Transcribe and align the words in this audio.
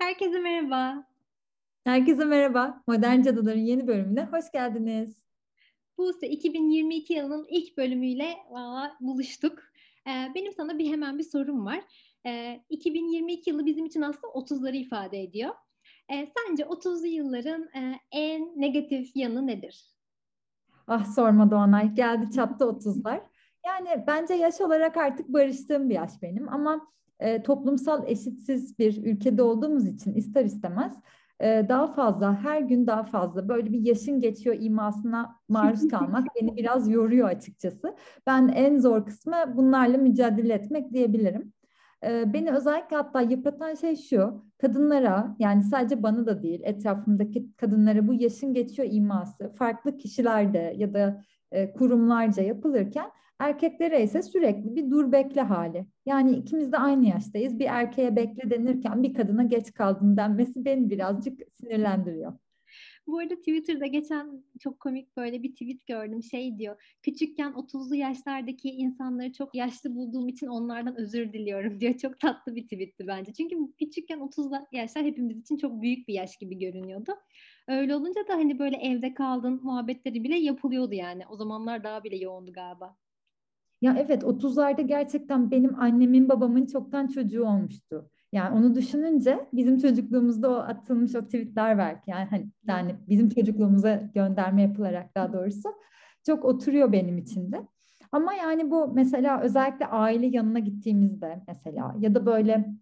Herkese 0.00 0.38
merhaba. 0.38 1.04
Herkese 1.84 2.24
merhaba. 2.24 2.82
Modern 2.86 3.22
Cadıların 3.22 3.60
yeni 3.60 3.86
bölümüne 3.86 4.24
hoş 4.24 4.52
geldiniz. 4.52 5.24
Buse 5.98 6.28
2022 6.28 7.12
yılının 7.14 7.46
ilk 7.48 7.76
bölümüyle 7.76 8.36
valla 8.50 8.96
buluştuk. 9.00 9.58
Ee, 10.06 10.34
benim 10.34 10.52
sana 10.52 10.78
bir 10.78 10.92
hemen 10.92 11.18
bir 11.18 11.24
sorum 11.24 11.66
var. 11.66 11.80
Ee, 12.26 12.60
2022 12.68 13.50
yılı 13.50 13.66
bizim 13.66 13.86
için 13.86 14.02
aslında 14.02 14.32
30'ları 14.32 14.76
ifade 14.76 15.22
ediyor. 15.22 15.54
Ee, 16.08 16.26
sence 16.26 16.62
30'lu 16.62 17.06
yılların 17.06 17.62
e, 17.62 18.00
en 18.12 18.60
negatif 18.60 19.16
yanı 19.16 19.46
nedir? 19.46 19.84
Ah 20.86 21.04
sorma 21.04 21.50
Doğanay. 21.50 21.94
Geldi 21.94 22.30
çattı 22.34 22.64
30'lar. 22.64 23.20
Yani 23.66 24.04
bence 24.06 24.34
yaş 24.34 24.60
olarak 24.60 24.96
artık 24.96 25.28
barıştığım 25.28 25.90
bir 25.90 25.94
yaş 25.94 26.22
benim 26.22 26.48
ama 26.48 26.90
e, 27.20 27.42
toplumsal 27.42 28.08
eşitsiz 28.08 28.78
bir 28.78 29.04
ülkede 29.04 29.42
olduğumuz 29.42 29.86
için 29.86 30.14
ister 30.14 30.44
istemez 30.44 30.96
e, 31.40 31.66
daha 31.68 31.86
fazla 31.86 32.44
her 32.44 32.60
gün 32.60 32.86
daha 32.86 33.04
fazla 33.04 33.48
böyle 33.48 33.72
bir 33.72 33.80
yaşın 33.80 34.20
geçiyor 34.20 34.56
imasına 34.60 35.36
maruz 35.48 35.88
kalmak 35.88 36.26
beni 36.40 36.56
biraz 36.56 36.88
yoruyor 36.88 37.28
açıkçası. 37.28 37.96
Ben 38.26 38.48
en 38.48 38.78
zor 38.78 39.06
kısmı 39.06 39.36
bunlarla 39.56 39.98
mücadele 39.98 40.54
etmek 40.54 40.92
diyebilirim. 40.92 41.52
E, 42.04 42.32
beni 42.32 42.50
özellikle 42.50 42.96
hatta 42.96 43.20
yıpratan 43.20 43.74
şey 43.74 43.96
şu 43.96 44.44
kadınlara 44.58 45.36
yani 45.38 45.62
sadece 45.64 46.02
bana 46.02 46.26
da 46.26 46.42
değil 46.42 46.60
etrafımdaki 46.64 47.56
kadınlara 47.56 48.08
bu 48.08 48.14
yaşın 48.14 48.54
geçiyor 48.54 48.88
iması 48.92 49.52
farklı 49.52 49.96
kişilerde 49.96 50.74
ya 50.76 50.94
da 50.94 51.22
e, 51.52 51.72
kurumlarca 51.72 52.42
yapılırken 52.42 53.10
Erkeklere 53.40 54.02
ise 54.02 54.22
sürekli 54.22 54.76
bir 54.76 54.90
dur 54.90 55.12
bekle 55.12 55.40
hali. 55.40 55.86
Yani 56.06 56.36
ikimiz 56.36 56.72
de 56.72 56.78
aynı 56.78 57.08
yaştayız. 57.08 57.58
Bir 57.58 57.66
erkeğe 57.66 58.16
bekle 58.16 58.50
denirken 58.50 59.02
bir 59.02 59.14
kadına 59.14 59.42
geç 59.42 59.72
kaldın 59.72 60.16
denmesi 60.16 60.64
beni 60.64 60.90
birazcık 60.90 61.40
sinirlendiriyor. 61.52 62.32
Bu 63.06 63.18
arada 63.18 63.36
Twitter'da 63.36 63.86
geçen 63.86 64.44
çok 64.60 64.80
komik 64.80 65.16
böyle 65.16 65.42
bir 65.42 65.52
tweet 65.52 65.86
gördüm. 65.86 66.22
Şey 66.22 66.58
diyor, 66.58 66.96
küçükken 67.02 67.52
30'lu 67.52 67.94
yaşlardaki 67.94 68.70
insanları 68.70 69.32
çok 69.32 69.54
yaşlı 69.54 69.94
bulduğum 69.94 70.28
için 70.28 70.46
onlardan 70.46 70.96
özür 70.96 71.32
diliyorum 71.32 71.80
diyor. 71.80 71.94
Çok 71.94 72.20
tatlı 72.20 72.56
bir 72.56 72.62
tweetti 72.62 73.06
bence. 73.06 73.32
Çünkü 73.32 73.56
küçükken 73.78 74.18
30'lu 74.18 74.66
yaşlar 74.72 75.04
hepimiz 75.04 75.38
için 75.40 75.56
çok 75.56 75.82
büyük 75.82 76.08
bir 76.08 76.14
yaş 76.14 76.36
gibi 76.36 76.58
görünüyordu. 76.58 77.12
Öyle 77.68 77.94
olunca 77.94 78.28
da 78.28 78.34
hani 78.34 78.58
böyle 78.58 78.76
evde 78.76 79.14
kaldın 79.14 79.60
muhabbetleri 79.62 80.24
bile 80.24 80.36
yapılıyordu 80.36 80.94
yani. 80.94 81.22
O 81.26 81.36
zamanlar 81.36 81.84
daha 81.84 82.04
bile 82.04 82.16
yoğundu 82.16 82.52
galiba. 82.52 82.96
Ya 83.80 83.96
evet 83.98 84.24
30'larda 84.24 84.82
gerçekten 84.82 85.50
benim 85.50 85.80
annemin 85.80 86.28
babamın 86.28 86.66
çoktan 86.66 87.06
çocuğu 87.06 87.44
olmuştu. 87.46 88.10
Yani 88.32 88.58
onu 88.58 88.74
düşününce 88.74 89.48
bizim 89.52 89.78
çocukluğumuzda 89.78 90.50
o 90.50 90.54
atılmış 90.54 91.14
o 91.14 91.24
tweetler 91.24 91.78
belki 91.78 92.10
yani 92.10 92.26
hani 92.30 92.50
yani 92.68 92.94
bizim 93.08 93.28
çocukluğumuza 93.28 93.94
gönderme 94.14 94.62
yapılarak 94.62 95.14
daha 95.16 95.32
doğrusu 95.32 95.68
çok 96.26 96.44
oturuyor 96.44 96.92
benim 96.92 97.18
içinde. 97.18 97.62
Ama 98.12 98.34
yani 98.34 98.70
bu 98.70 98.92
mesela 98.94 99.40
özellikle 99.40 99.86
aile 99.86 100.26
yanına 100.26 100.58
gittiğimizde 100.58 101.42
mesela 101.48 101.94
ya 102.00 102.14
da 102.14 102.26
böyle 102.26 102.74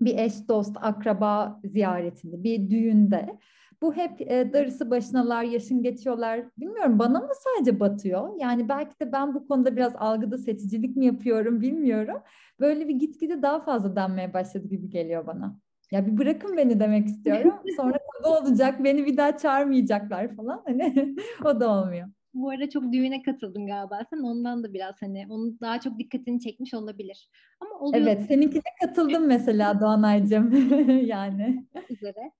bir 0.00 0.18
eş 0.18 0.48
dost 0.48 0.76
akraba 0.80 1.60
ziyaretinde 1.64 2.42
bir 2.42 2.70
düğünde 2.70 3.38
bu 3.82 3.94
hep 3.96 4.20
e, 4.20 4.52
darısı 4.52 4.90
başınalar, 4.90 5.42
yaşın 5.42 5.82
geçiyorlar. 5.82 6.44
Bilmiyorum 6.58 6.98
bana 6.98 7.20
mı 7.20 7.32
sadece 7.44 7.80
batıyor? 7.80 8.40
Yani 8.40 8.68
belki 8.68 9.00
de 9.00 9.12
ben 9.12 9.34
bu 9.34 9.48
konuda 9.48 9.76
biraz 9.76 9.92
algıda 9.96 10.38
seçicilik 10.38 10.96
mi 10.96 11.06
yapıyorum 11.06 11.60
bilmiyorum. 11.60 12.16
Böyle 12.60 12.88
bir 12.88 12.94
gitgide 12.94 13.42
daha 13.42 13.60
fazla 13.60 13.96
denmeye 13.96 14.34
başladı 14.34 14.68
gibi 14.68 14.90
geliyor 14.90 15.26
bana. 15.26 15.58
Ya 15.90 16.06
bir 16.06 16.18
bırakın 16.18 16.56
beni 16.56 16.80
demek 16.80 17.06
istiyorum. 17.06 17.54
Sonra 17.76 17.98
ne 18.22 18.26
olacak? 18.26 18.84
Beni 18.84 19.06
bir 19.06 19.16
daha 19.16 19.36
çağırmayacaklar 19.36 20.36
falan. 20.36 20.62
Hani 20.66 21.16
o 21.44 21.60
da 21.60 21.70
olmuyor. 21.70 22.08
Bu 22.34 22.50
arada 22.50 22.70
çok 22.70 22.92
düğüne 22.92 23.22
katıldın 23.22 23.66
galiba 23.66 24.00
sen. 24.10 24.18
Ondan 24.18 24.64
da 24.64 24.74
biraz 24.74 24.94
hani 25.00 25.26
onun 25.30 25.58
daha 25.60 25.80
çok 25.80 25.98
dikkatini 25.98 26.40
çekmiş 26.40 26.74
olabilir. 26.74 27.28
Ama 27.60 27.78
oluyor. 27.80 28.02
Evet, 28.02 28.22
seninkine 28.28 28.62
katıldım 28.80 29.26
mesela 29.26 29.80
Doğanay'cığım. 29.80 30.52
yani. 31.06 31.66
Üzere. 31.90 32.32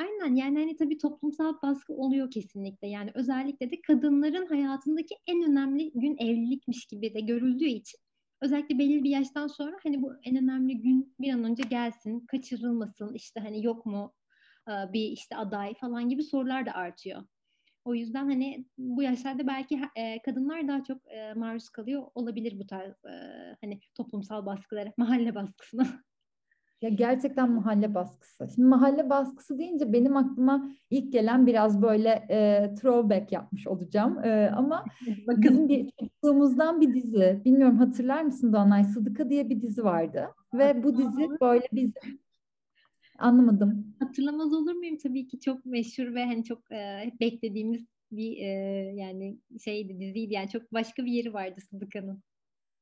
Aynen 0.00 0.34
yani 0.34 0.58
hani 0.58 0.76
tabii 0.76 0.98
toplumsal 0.98 1.54
baskı 1.62 1.92
oluyor 1.92 2.30
kesinlikle. 2.30 2.88
Yani 2.88 3.10
özellikle 3.14 3.70
de 3.70 3.80
kadınların 3.86 4.46
hayatındaki 4.46 5.14
en 5.26 5.42
önemli 5.42 5.92
gün 5.94 6.16
evlilikmiş 6.18 6.86
gibi 6.86 7.14
de 7.14 7.20
görüldüğü 7.20 7.64
için 7.64 7.98
özellikle 8.42 8.78
belli 8.78 9.04
bir 9.04 9.10
yaştan 9.10 9.46
sonra 9.46 9.76
hani 9.82 10.02
bu 10.02 10.12
en 10.24 10.36
önemli 10.36 10.80
gün 10.80 11.14
bir 11.20 11.32
an 11.32 11.44
önce 11.44 11.62
gelsin, 11.62 12.20
kaçırılmasın, 12.26 13.14
işte 13.14 13.40
hani 13.40 13.64
yok 13.64 13.86
mu 13.86 14.14
bir 14.68 15.00
işte 15.02 15.36
aday 15.36 15.74
falan 15.74 16.08
gibi 16.08 16.22
sorular 16.22 16.66
da 16.66 16.72
artıyor. 16.72 17.22
O 17.84 17.94
yüzden 17.94 18.24
hani 18.24 18.66
bu 18.78 19.02
yaşlarda 19.02 19.46
belki 19.46 19.80
kadınlar 20.24 20.68
daha 20.68 20.84
çok 20.84 21.02
maruz 21.36 21.68
kalıyor 21.68 22.06
olabilir 22.14 22.58
bu 22.58 22.66
tarz 22.66 22.94
hani 23.60 23.80
toplumsal 23.94 24.46
baskılara, 24.46 24.92
mahalle 24.98 25.34
baskısına. 25.34 26.04
Ya 26.82 26.88
gerçekten 26.88 27.50
mahalle 27.50 27.94
baskısı. 27.94 28.48
Şimdi 28.54 28.68
mahalle 28.68 29.10
baskısı 29.10 29.58
deyince 29.58 29.92
benim 29.92 30.16
aklıma 30.16 30.70
ilk 30.90 31.12
gelen 31.12 31.46
biraz 31.46 31.82
böyle 31.82 32.08
e, 32.30 32.70
throwback 32.74 33.32
yapmış 33.32 33.66
olacağım. 33.66 34.24
E, 34.24 34.50
ama 34.56 34.84
bizim 35.36 35.68
bir 35.68 35.90
çocukluğumuzdan 35.98 36.80
bir 36.80 36.94
dizi. 36.94 37.40
Bilmiyorum 37.44 37.76
hatırlar 37.76 38.22
mısın 38.22 38.52
Doğanay? 38.52 38.84
Sıdıka 38.84 39.30
diye 39.30 39.50
bir 39.50 39.62
dizi 39.62 39.84
vardı. 39.84 40.28
Ve 40.54 40.82
bu 40.82 40.98
dizi 40.98 41.28
böyle 41.40 41.66
bizim 41.72 42.18
anlamadım. 43.18 43.94
Hatırlamaz 43.98 44.52
olur 44.52 44.72
muyum? 44.72 44.96
Tabii 45.02 45.26
ki 45.26 45.40
çok 45.40 45.66
meşhur 45.66 46.14
ve 46.14 46.24
hani 46.24 46.44
çok 46.44 46.72
e, 46.72 46.98
hep 47.04 47.20
beklediğimiz 47.20 47.84
bir 48.12 48.36
e, 48.36 48.46
yani 48.96 49.38
şeydi 49.64 50.00
diziydi. 50.00 50.34
Yani 50.34 50.48
çok 50.48 50.72
başka 50.72 51.04
bir 51.04 51.12
yeri 51.12 51.34
vardı 51.34 51.60
Sıdıka'nın. 51.70 52.22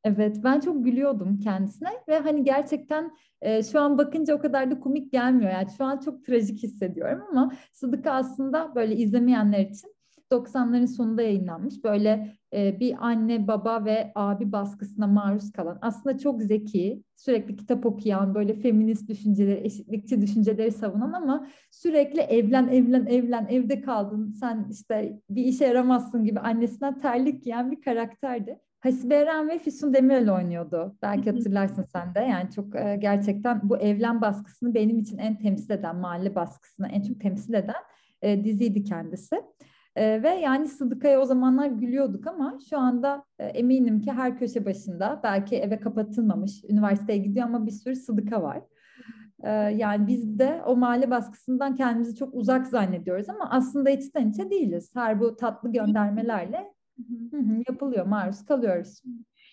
Evet, 0.05 0.37
ben 0.45 0.61
çok 0.61 0.85
gülüyordum 0.85 1.39
kendisine 1.39 1.89
ve 2.09 2.19
hani 2.19 2.45
gerçekten 2.45 3.17
e, 3.43 3.63
şu 3.63 3.81
an 3.81 3.99
bakınca 3.99 4.35
o 4.35 4.39
kadar 4.39 4.71
da 4.71 4.81
komik 4.81 5.13
gelmiyor. 5.13 5.51
Yani 5.51 5.69
şu 5.77 5.85
an 5.85 5.99
çok 5.99 6.25
trajik 6.25 6.63
hissediyorum 6.63 7.23
ama 7.31 7.53
Sıdıka 7.73 8.11
aslında 8.13 8.75
böyle 8.75 8.97
izlemeyenler 8.97 9.61
için 9.61 9.95
90'ların 10.31 10.87
sonunda 10.87 11.23
yayınlanmış. 11.23 11.85
Böyle 11.85 12.37
e, 12.53 12.81
bir 12.81 13.07
anne, 13.07 13.47
baba 13.49 13.85
ve 13.85 14.13
abi 14.15 14.53
baskısına 14.53 15.07
maruz 15.07 15.53
kalan 15.53 15.79
aslında 15.83 16.19
çok 16.19 16.43
zeki, 16.43 17.03
sürekli 17.17 17.57
kitap 17.57 17.87
okuyan, 17.87 18.35
böyle 18.35 18.55
feminist 18.55 19.09
düşünceleri, 19.09 19.67
eşitlikçi 19.67 20.23
düşünceleri 20.23 20.73
savunan 20.73 21.13
ama 21.13 21.47
sürekli 21.71 22.21
evlen, 22.21 22.69
evlen, 22.69 23.07
evlen, 23.07 23.47
evde 23.51 23.81
kaldın, 23.81 24.31
sen 24.31 24.67
işte 24.71 25.21
bir 25.31 25.45
işe 25.45 25.67
yaramazsın 25.67 26.25
gibi 26.25 26.41
annesinden 26.41 27.01
terlik 27.01 27.45
giyen 27.45 27.71
bir 27.71 27.81
karakterdi. 27.81 28.59
Hasibe 28.81 29.15
Eren 29.15 29.49
ve 29.49 29.59
Füsun 29.59 29.95
Demirel 29.95 30.35
oynuyordu. 30.35 30.97
Belki 31.03 31.31
hatırlarsın 31.31 31.83
sen 31.83 32.15
de. 32.15 32.21
Yani 32.21 32.51
çok 32.51 32.77
e, 32.77 32.97
gerçekten 32.97 33.61
bu 33.63 33.77
evlen 33.79 34.21
baskısını 34.21 34.75
benim 34.75 34.99
için 34.99 35.19
en 35.19 35.39
temsil 35.39 35.71
eden, 35.71 35.97
mahalle 35.97 36.35
baskısını 36.35 36.89
en 36.89 37.03
çok 37.03 37.21
temsil 37.21 37.55
eden 37.55 37.83
e, 38.23 38.45
diziydi 38.45 38.85
kendisi. 38.85 39.43
E, 39.97 40.23
ve 40.23 40.29
yani 40.29 40.69
Sıdıka'ya 40.69 41.21
o 41.21 41.25
zamanlar 41.25 41.67
gülüyorduk 41.67 42.27
ama 42.27 42.59
şu 42.71 42.79
anda 42.79 43.25
e, 43.39 43.47
eminim 43.47 44.01
ki 44.01 44.13
her 44.13 44.39
köşe 44.39 44.65
başında 44.65 45.21
belki 45.23 45.57
eve 45.57 45.81
kapatılmamış, 45.81 46.65
üniversiteye 46.65 47.19
gidiyor 47.19 47.47
ama 47.47 47.67
bir 47.67 47.71
sürü 47.71 47.97
Sıdıka 47.97 48.43
var. 48.43 48.63
E, 49.43 49.51
yani 49.51 50.07
biz 50.07 50.39
de 50.39 50.63
o 50.67 50.77
mahalle 50.77 51.11
baskısından 51.11 51.75
kendimizi 51.75 52.17
çok 52.17 52.35
uzak 52.35 52.67
zannediyoruz 52.67 53.29
ama 53.29 53.51
aslında 53.51 53.91
içten 53.91 54.31
içe 54.31 54.51
değiliz. 54.51 54.91
Her 54.95 55.21
bu 55.21 55.37
tatlı 55.37 55.73
göndermelerle 55.73 56.78
Hı 57.31 57.37
hı, 57.37 57.63
yapılıyor, 57.69 58.07
maruz 58.07 58.45
kalıyoruz. 58.47 59.03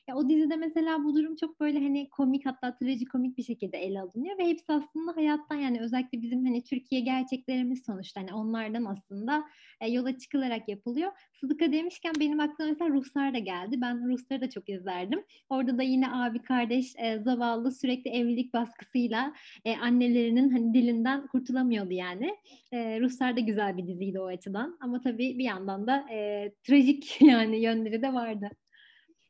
Ya 0.08 0.16
o 0.16 0.30
dizide 0.30 0.56
mesela 0.56 1.04
bu 1.04 1.16
durum 1.16 1.36
çok 1.36 1.60
böyle 1.60 1.80
hani 1.80 2.10
komik 2.10 2.46
hatta 2.46 2.76
trajikomik 2.78 3.38
bir 3.38 3.44
şekilde 3.44 3.78
ele 3.78 4.02
alınıyor 4.02 4.38
ve 4.38 4.46
hepsi 4.46 4.74
aslında 4.74 5.16
hayattan 5.16 5.56
yani 5.56 5.82
özellikle 5.82 6.22
bizim 6.22 6.46
hani 6.46 6.64
Türkiye 6.64 7.02
gerçeklerimiz 7.02 7.84
sonuçta 7.86 8.22
hani 8.22 8.34
onlardan 8.34 8.86
aslında 8.86 9.44
e, 9.82 9.88
yola 9.92 10.18
çıkılarak 10.18 10.70
yapılıyor. 10.70 11.12
Sıdıka 11.34 11.72
demişken 11.72 12.14
benim 12.20 12.40
aklıma 12.40 12.70
mesela 12.70 12.90
Ruhsar 12.90 13.34
da 13.34 13.40
geldi. 13.40 13.82
Ben 13.82 14.10
Ruhsar'ı 14.10 14.42
da 14.42 14.50
çok 14.50 14.70
izlerdim. 14.70 15.24
Orada 15.50 15.78
da 15.78 15.84
yine 15.84 16.12
abi 16.12 16.42
kardeş 16.42 16.94
e, 16.98 17.20
zavallı 17.20 17.72
sürekli 17.72 18.12
evlilik 18.12 18.54
baskısıyla 18.54 19.34
e, 19.66 19.78
annelerinin 19.78 20.50
hani 20.50 20.74
dilinden 20.74 21.28
kurtulamıyordu 21.28 21.94
yani. 21.94 22.36
E, 22.72 23.00
Ruhsar 23.02 23.36
da 23.36 23.40
güzel 23.40 23.78
bir 23.78 23.88
diziydi 23.88 24.20
o 24.20 24.26
açıdan 24.26 24.78
ama 24.82 25.02
tabii 25.02 25.38
bir 25.38 25.44
yandan 25.44 25.88
da 25.88 26.06
e, 26.12 26.52
trajik 26.64 27.22
yani 27.22 27.62
yönleri 27.62 28.02
de 28.02 28.14
vardı. 28.14 28.50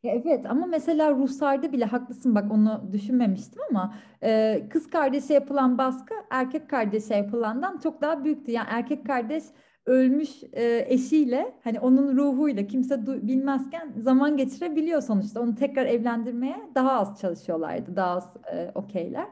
Evet 0.06 0.46
ama 0.46 0.66
mesela 0.66 1.12
Ruhsar'da 1.12 1.72
bile 1.72 1.86
haklısın 1.86 2.36
bak 2.36 2.52
onu 2.52 2.90
düşünmemiştim 2.92 3.62
ama 3.70 3.94
e, 4.24 4.62
kız 4.70 4.90
kardeşe 4.90 5.34
yapılan 5.34 5.78
baskı 5.78 6.14
erkek 6.30 6.70
kardeşe 6.70 7.16
yapılandan 7.16 7.78
çok 7.78 8.02
daha 8.02 8.24
büyüktü. 8.24 8.52
Yani 8.52 8.68
erkek 8.70 9.06
kardeş 9.06 9.44
ölmüş 9.86 10.44
e, 10.54 10.86
eşiyle 10.88 11.56
hani 11.64 11.80
onun 11.80 12.18
ruhuyla 12.18 12.68
kimse 12.68 13.08
bilmezken 13.08 13.94
zaman 13.98 14.38
geçirebiliyor 14.38 15.02
sonuçta. 15.02 15.42
Onu 15.42 15.56
tekrar 15.56 15.86
evlendirmeye 15.86 16.56
daha 16.76 16.92
az 16.92 17.20
çalışıyorlardı, 17.22 17.96
daha 17.96 18.10
az 18.16 18.34
e, 18.54 18.72
okeyler. 18.76 19.28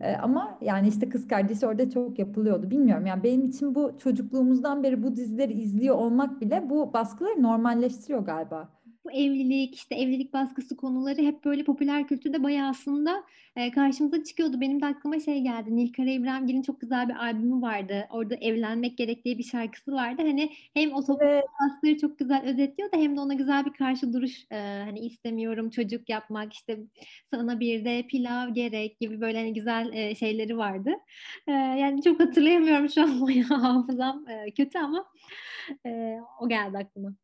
E, 0.00 0.16
ama 0.16 0.58
yani 0.60 0.88
işte 0.88 1.08
kız 1.08 1.28
kardeşi 1.28 1.66
orada 1.66 1.90
çok 1.90 2.18
yapılıyordu. 2.18 2.70
Bilmiyorum 2.70 3.06
yani 3.06 3.22
benim 3.22 3.44
için 3.44 3.74
bu 3.74 3.98
çocukluğumuzdan 3.98 4.82
beri 4.82 5.02
bu 5.02 5.16
dizileri 5.16 5.52
izliyor 5.52 5.94
olmak 5.96 6.40
bile 6.40 6.70
bu 6.70 6.92
baskıları 6.92 7.42
normalleştiriyor 7.42 8.20
galiba 8.20 8.79
evlilik 9.12 9.74
işte 9.74 9.94
evlilik 9.94 10.32
baskısı 10.32 10.76
konuları 10.76 11.22
hep 11.22 11.44
böyle 11.44 11.64
popüler 11.64 12.06
kültürde 12.06 12.42
bayağı 12.42 12.68
aslında 12.68 13.24
e, 13.56 13.70
karşımıza 13.70 14.24
çıkıyordu. 14.24 14.60
Benim 14.60 14.80
de 14.80 14.86
aklıma 14.86 15.20
şey 15.20 15.40
geldi. 15.40 15.76
Nilkara 15.76 16.10
İbrahimgil'in 16.10 16.62
çok 16.62 16.80
güzel 16.80 17.08
bir 17.08 17.14
albümü 17.14 17.62
vardı. 17.62 18.06
Orada 18.10 18.34
evlenmek 18.34 18.98
gerek 18.98 19.24
diye 19.24 19.38
bir 19.38 19.42
şarkısı 19.42 19.92
vardı. 19.92 20.22
Hani 20.22 20.50
hem 20.74 20.92
o 20.92 21.00
toplumsal 21.00 21.26
evet. 21.26 21.44
baskıları 21.60 21.98
çok 21.98 22.18
güzel 22.18 22.42
özetliyor 22.44 22.92
da 22.92 22.96
hem 22.96 23.16
de 23.16 23.20
ona 23.20 23.34
güzel 23.34 23.64
bir 23.64 23.72
karşı 23.72 24.12
duruş 24.12 24.44
e, 24.50 24.56
hani 24.84 25.00
istemiyorum 25.00 25.70
çocuk 25.70 26.08
yapmak 26.08 26.52
işte 26.52 26.78
sana 27.30 27.60
bir 27.60 27.84
de 27.84 28.06
pilav 28.06 28.48
gerek 28.54 29.00
gibi 29.00 29.20
böyle 29.20 29.38
hani 29.38 29.54
güzel 29.54 29.92
e, 29.92 30.14
şeyleri 30.14 30.58
vardı. 30.58 30.90
E, 31.46 31.52
yani 31.52 32.02
çok 32.02 32.20
hatırlayamıyorum 32.20 32.88
şu 32.88 33.02
an 33.02 33.08
hafızam 33.60 34.24
e, 34.28 34.50
kötü 34.50 34.78
ama 34.78 35.04
e, 35.86 36.18
o 36.40 36.48
geldi 36.48 36.78
aklıma. 36.78 37.14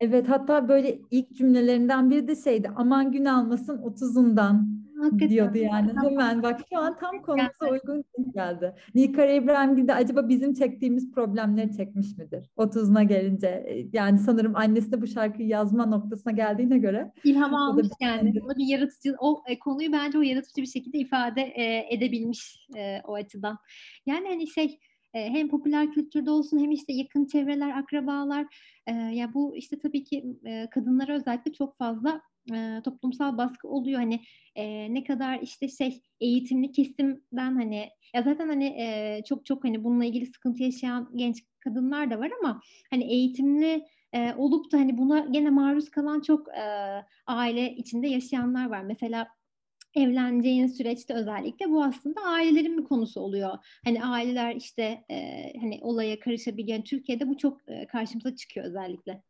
Evet 0.00 0.28
hatta 0.28 0.68
böyle 0.68 0.98
ilk 1.10 1.36
cümlelerinden 1.36 2.10
biri 2.10 2.28
de 2.28 2.36
şeydi 2.36 2.70
aman 2.76 3.12
gün 3.12 3.24
almasın 3.24 3.82
otuzundan 3.82 4.80
Hakikaten. 5.00 5.28
diyordu 5.28 5.58
yani 5.58 5.92
hemen 6.02 6.42
bak 6.42 6.60
şu 6.72 6.78
an 6.78 6.98
tam 6.98 7.22
konumuza 7.22 7.70
uygun 7.70 8.04
geldi. 8.34 8.74
Nilkara 8.94 9.32
İbrahimgil 9.32 9.88
de 9.88 9.94
acaba 9.94 10.28
bizim 10.28 10.54
çektiğimiz 10.54 11.12
problemleri 11.12 11.76
çekmiş 11.76 12.18
midir? 12.18 12.50
Otuzuna 12.56 13.02
gelince 13.02 13.46
e, 13.46 13.86
yani 13.92 14.18
sanırım 14.18 14.56
annesi 14.56 14.92
de 14.92 15.02
bu 15.02 15.06
şarkıyı 15.06 15.48
yazma 15.48 15.86
noktasına 15.86 16.32
geldiğine 16.32 16.78
göre. 16.78 17.12
İlham 17.24 17.54
almış 17.54 17.86
bir 18.00 18.06
yani. 18.06 18.32
O 18.44 18.58
bir 18.58 18.66
yaratıcı 18.66 19.14
o 19.18 19.42
e, 19.46 19.58
konuyu 19.58 19.92
bence 19.92 20.18
o 20.18 20.22
yaratıcı 20.22 20.62
bir 20.62 20.66
şekilde 20.66 20.98
ifade 20.98 21.42
e, 21.42 21.94
edebilmiş 21.94 22.68
e, 22.76 23.00
o 23.04 23.14
açıdan. 23.14 23.58
Yani 24.06 24.28
hani 24.28 24.46
şey 24.46 24.78
hem 25.12 25.48
popüler 25.48 25.92
kültürde 25.92 26.30
olsun 26.30 26.58
hem 26.58 26.70
işte 26.70 26.92
yakın 26.92 27.26
çevreler, 27.26 27.78
akrabalar. 27.78 28.46
ya 29.12 29.34
bu 29.34 29.56
işte 29.56 29.78
tabii 29.78 30.04
ki 30.04 30.24
kadınlara 30.70 31.14
özellikle 31.14 31.52
çok 31.52 31.78
fazla 31.78 32.20
toplumsal 32.84 33.38
baskı 33.38 33.68
oluyor. 33.68 34.00
Hani 34.00 34.20
ne 34.94 35.04
kadar 35.04 35.40
işte 35.40 35.68
şey 35.68 36.02
eğitimli 36.20 36.72
kesimden 36.72 37.54
hani 37.54 37.88
ya 38.14 38.22
zaten 38.22 38.48
hani 38.48 39.22
çok 39.28 39.46
çok 39.46 39.64
hani 39.64 39.84
bununla 39.84 40.04
ilgili 40.04 40.26
sıkıntı 40.26 40.62
yaşayan 40.62 41.10
genç 41.16 41.44
kadınlar 41.60 42.10
da 42.10 42.18
var 42.18 42.30
ama 42.42 42.60
hani 42.90 43.04
eğitimli 43.04 43.84
olup 44.36 44.72
da 44.72 44.78
hani 44.78 44.98
buna 44.98 45.18
gene 45.18 45.50
maruz 45.50 45.90
kalan 45.90 46.20
çok 46.20 46.46
aile 47.26 47.76
içinde 47.76 48.08
yaşayanlar 48.08 48.66
var. 48.70 48.82
Mesela 48.82 49.28
evleneceğin 49.94 50.66
süreçte 50.66 51.14
özellikle 51.14 51.70
bu 51.70 51.84
aslında 51.84 52.20
ailelerin 52.20 52.78
bir 52.78 52.84
konusu 52.84 53.20
oluyor. 53.20 53.50
Hani 53.84 54.04
aileler 54.04 54.56
işte 54.56 55.04
e, 55.10 55.52
hani 55.60 55.78
olaya 55.82 56.20
karışabiliyor. 56.20 56.76
Yani 56.76 56.84
Türkiye'de 56.84 57.28
bu 57.28 57.36
çok 57.36 57.60
e, 57.68 57.86
karşımıza 57.86 58.36
çıkıyor 58.36 58.66
özellikle. 58.66 59.22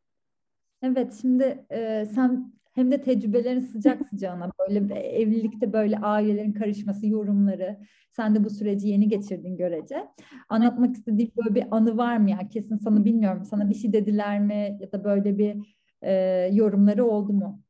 Evet 0.82 1.18
şimdi 1.20 1.64
e, 1.70 2.06
sen 2.14 2.52
hem 2.74 2.90
de 2.90 3.00
tecrübelerin 3.02 3.60
sıcak 3.60 4.08
sıcağına 4.10 4.50
böyle 4.58 4.94
evlilikte 4.94 5.72
böyle 5.72 5.98
ailelerin 5.98 6.52
karışması, 6.52 7.06
yorumları. 7.06 7.78
Sen 8.10 8.34
de 8.34 8.44
bu 8.44 8.50
süreci 8.50 8.88
yeni 8.88 9.08
geçirdin 9.08 9.56
görece. 9.56 10.08
Anlatmak 10.48 10.96
istediğin 10.96 11.32
böyle 11.36 11.54
bir 11.54 11.64
anı 11.70 11.96
var 11.96 12.16
mı 12.16 12.30
ya? 12.30 12.48
Kesin 12.48 12.76
sana 12.76 13.04
bilmiyorum. 13.04 13.44
Sana 13.44 13.70
bir 13.70 13.74
şey 13.74 13.92
dediler 13.92 14.40
mi 14.40 14.78
ya 14.80 14.92
da 14.92 15.04
böyle 15.04 15.38
bir 15.38 15.76
e, 16.02 16.12
yorumları 16.52 17.04
oldu 17.04 17.32
mu? 17.32 17.62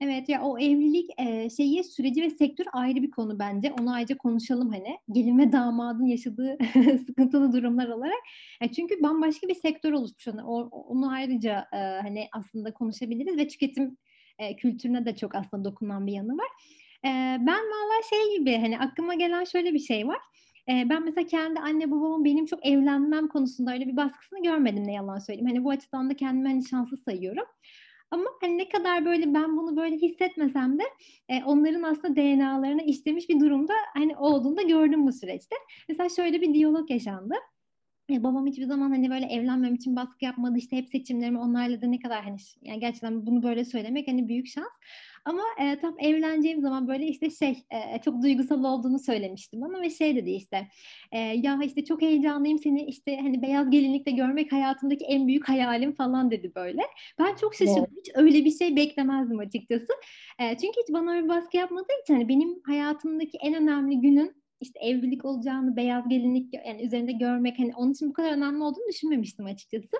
Evet 0.00 0.28
ya 0.28 0.42
o 0.42 0.58
evlilik 0.58 1.10
e, 1.18 1.50
şeyi 1.50 1.84
süreci 1.84 2.22
ve 2.22 2.30
sektör 2.30 2.64
ayrı 2.72 3.02
bir 3.02 3.10
konu 3.10 3.38
bence. 3.38 3.72
Onu 3.80 3.92
ayrıca 3.94 4.16
konuşalım 4.16 4.70
hani. 4.72 4.98
Gelin 5.12 5.38
ve 5.38 5.52
damadın 5.52 6.04
yaşadığı 6.06 6.58
sıkıntılı 7.06 7.52
durumlar 7.52 7.88
olarak. 7.88 8.18
Yani 8.60 8.72
çünkü 8.72 9.02
bambaşka 9.02 9.48
bir 9.48 9.54
sektör 9.54 9.92
oluşmuş. 9.92 10.26
Yani 10.26 10.42
onu 10.70 11.10
ayrıca 11.10 11.66
e, 11.72 11.76
hani 11.76 12.28
aslında 12.32 12.72
konuşabiliriz 12.74 13.36
ve 13.36 13.48
tüketim 13.48 13.96
e, 14.38 14.56
kültürüne 14.56 15.06
de 15.06 15.16
çok 15.16 15.34
aslında 15.34 15.64
dokunan 15.64 16.06
bir 16.06 16.12
yanı 16.12 16.38
var. 16.38 16.48
E, 17.04 17.10
ben 17.40 17.62
valla 17.62 18.02
şey 18.10 18.38
gibi 18.38 18.56
hani 18.56 18.78
aklıma 18.78 19.14
gelen 19.14 19.44
şöyle 19.44 19.74
bir 19.74 19.78
şey 19.78 20.08
var. 20.08 20.20
E, 20.68 20.88
ben 20.90 21.04
mesela 21.04 21.26
kendi 21.26 21.60
anne 21.60 21.90
babamın 21.90 22.24
benim 22.24 22.46
çok 22.46 22.66
evlenmem 22.66 23.28
konusunda 23.28 23.72
öyle 23.72 23.86
bir 23.86 23.96
baskısını 23.96 24.42
görmedim 24.42 24.86
ne 24.86 24.92
yalan 24.92 25.18
söyleyeyim. 25.18 25.48
Hani 25.48 25.64
bu 25.64 25.70
açıdan 25.70 26.10
da 26.10 26.14
kendimi 26.14 26.48
hani 26.48 26.68
şanslı 26.68 26.96
sayıyorum. 26.96 27.44
Ama 28.10 28.24
hani 28.40 28.58
ne 28.58 28.68
kadar 28.68 29.04
böyle 29.04 29.34
ben 29.34 29.56
bunu 29.56 29.76
böyle 29.76 29.96
hissetmesem 29.96 30.78
de 30.78 30.82
e, 31.28 31.44
onların 31.44 31.82
aslında 31.82 32.16
DNA'larına 32.16 32.82
işlemiş 32.82 33.28
bir 33.28 33.40
durumda 33.40 33.72
hani 33.94 34.16
olduğunu 34.16 34.56
da 34.56 34.62
gördüm 34.62 35.06
bu 35.06 35.12
süreçte. 35.12 35.56
Mesela 35.88 36.08
şöyle 36.08 36.40
bir 36.40 36.54
diyalog 36.54 36.90
yaşandı. 36.90 37.34
E, 38.10 38.22
babam 38.22 38.46
hiçbir 38.46 38.64
zaman 38.64 38.90
hani 38.90 39.10
böyle 39.10 39.26
evlenmem 39.26 39.74
için 39.74 39.96
baskı 39.96 40.24
yapmadı 40.24 40.58
işte 40.58 40.76
hep 40.76 40.88
seçimlerimi 40.88 41.38
onlarla 41.38 41.82
da 41.82 41.86
ne 41.86 41.98
kadar 41.98 42.24
hani 42.24 42.36
yani 42.62 42.80
gerçekten 42.80 43.26
bunu 43.26 43.42
böyle 43.42 43.64
söylemek 43.64 44.08
hani 44.08 44.28
büyük 44.28 44.46
şans. 44.46 44.68
Ama 45.26 45.42
e, 45.60 45.78
tam 45.80 45.94
evleneceğim 45.98 46.60
zaman 46.60 46.88
böyle 46.88 47.06
işte 47.06 47.30
şey 47.30 47.50
e, 47.50 48.00
çok 48.04 48.22
duygusal 48.22 48.64
olduğunu 48.64 48.98
söylemiştim 48.98 49.60
bana 49.60 49.82
ve 49.82 49.90
şey 49.90 50.16
dedi 50.16 50.30
işte 50.30 50.68
e, 51.12 51.18
ya 51.18 51.60
işte 51.64 51.84
çok 51.84 52.02
heyecanlıyım 52.02 52.58
seni 52.58 52.84
işte 52.84 53.16
hani 53.16 53.42
beyaz 53.42 53.70
gelinlikte 53.70 54.10
görmek 54.10 54.52
hayatımdaki 54.52 55.04
en 55.04 55.26
büyük 55.26 55.48
hayalim 55.48 55.92
falan 55.92 56.30
dedi 56.30 56.52
böyle. 56.54 56.82
Ben 57.18 57.36
çok 57.36 57.54
şaşırdım. 57.54 57.78
Evet. 57.78 57.90
Hiç 57.98 58.10
öyle 58.14 58.44
bir 58.44 58.50
şey 58.50 58.76
beklemezdim 58.76 59.38
açıkçası. 59.38 59.92
E, 60.38 60.56
çünkü 60.56 60.80
hiç 60.80 60.94
bana 60.94 61.24
bir 61.24 61.28
baskı 61.28 61.56
yapmadığı 61.56 61.92
için 62.02 62.14
hani 62.14 62.28
benim 62.28 62.62
hayatımdaki 62.66 63.38
en 63.38 63.54
önemli 63.54 64.00
günün 64.00 64.42
işte 64.60 64.80
evlilik 64.80 65.24
olacağını 65.24 65.76
beyaz 65.76 66.08
gelinlik 66.08 66.54
yani 66.66 66.82
üzerinde 66.82 67.12
görmek 67.12 67.58
hani 67.58 67.72
onun 67.76 67.92
için 67.92 68.08
bu 68.08 68.12
kadar 68.12 68.32
önemli 68.32 68.62
olduğunu 68.62 68.88
düşünmemiştim 68.88 69.46
açıkçası. 69.46 69.96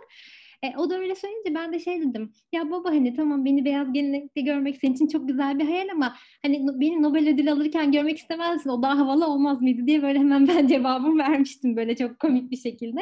E, 0.62 0.76
o 0.78 0.90
da 0.90 0.98
öyle 0.98 1.14
söyleyince 1.14 1.54
ben 1.54 1.72
de 1.72 1.78
şey 1.78 2.00
dedim. 2.00 2.32
Ya 2.52 2.70
baba 2.70 2.90
hani 2.90 3.16
tamam 3.16 3.44
beni 3.44 3.64
beyaz 3.64 3.92
gelinlikte 3.92 4.40
görmek 4.40 4.76
senin 4.76 4.94
için 4.94 5.08
çok 5.08 5.28
güzel 5.28 5.58
bir 5.58 5.64
hayal 5.64 5.88
ama 5.92 6.16
hani 6.42 6.66
beni 6.74 7.02
Nobel 7.02 7.28
ödülü 7.28 7.50
alırken 7.50 7.92
görmek 7.92 8.18
istemezsin. 8.18 8.70
O 8.70 8.82
daha 8.82 8.98
havalı 8.98 9.26
olmaz 9.26 9.62
mıydı 9.62 9.86
diye 9.86 10.02
böyle 10.02 10.18
hemen 10.18 10.48
ben 10.48 10.66
cevabımı 10.68 11.18
vermiştim 11.18 11.76
böyle 11.76 11.96
çok 11.96 12.20
komik 12.20 12.50
bir 12.50 12.56
şekilde. 12.56 13.00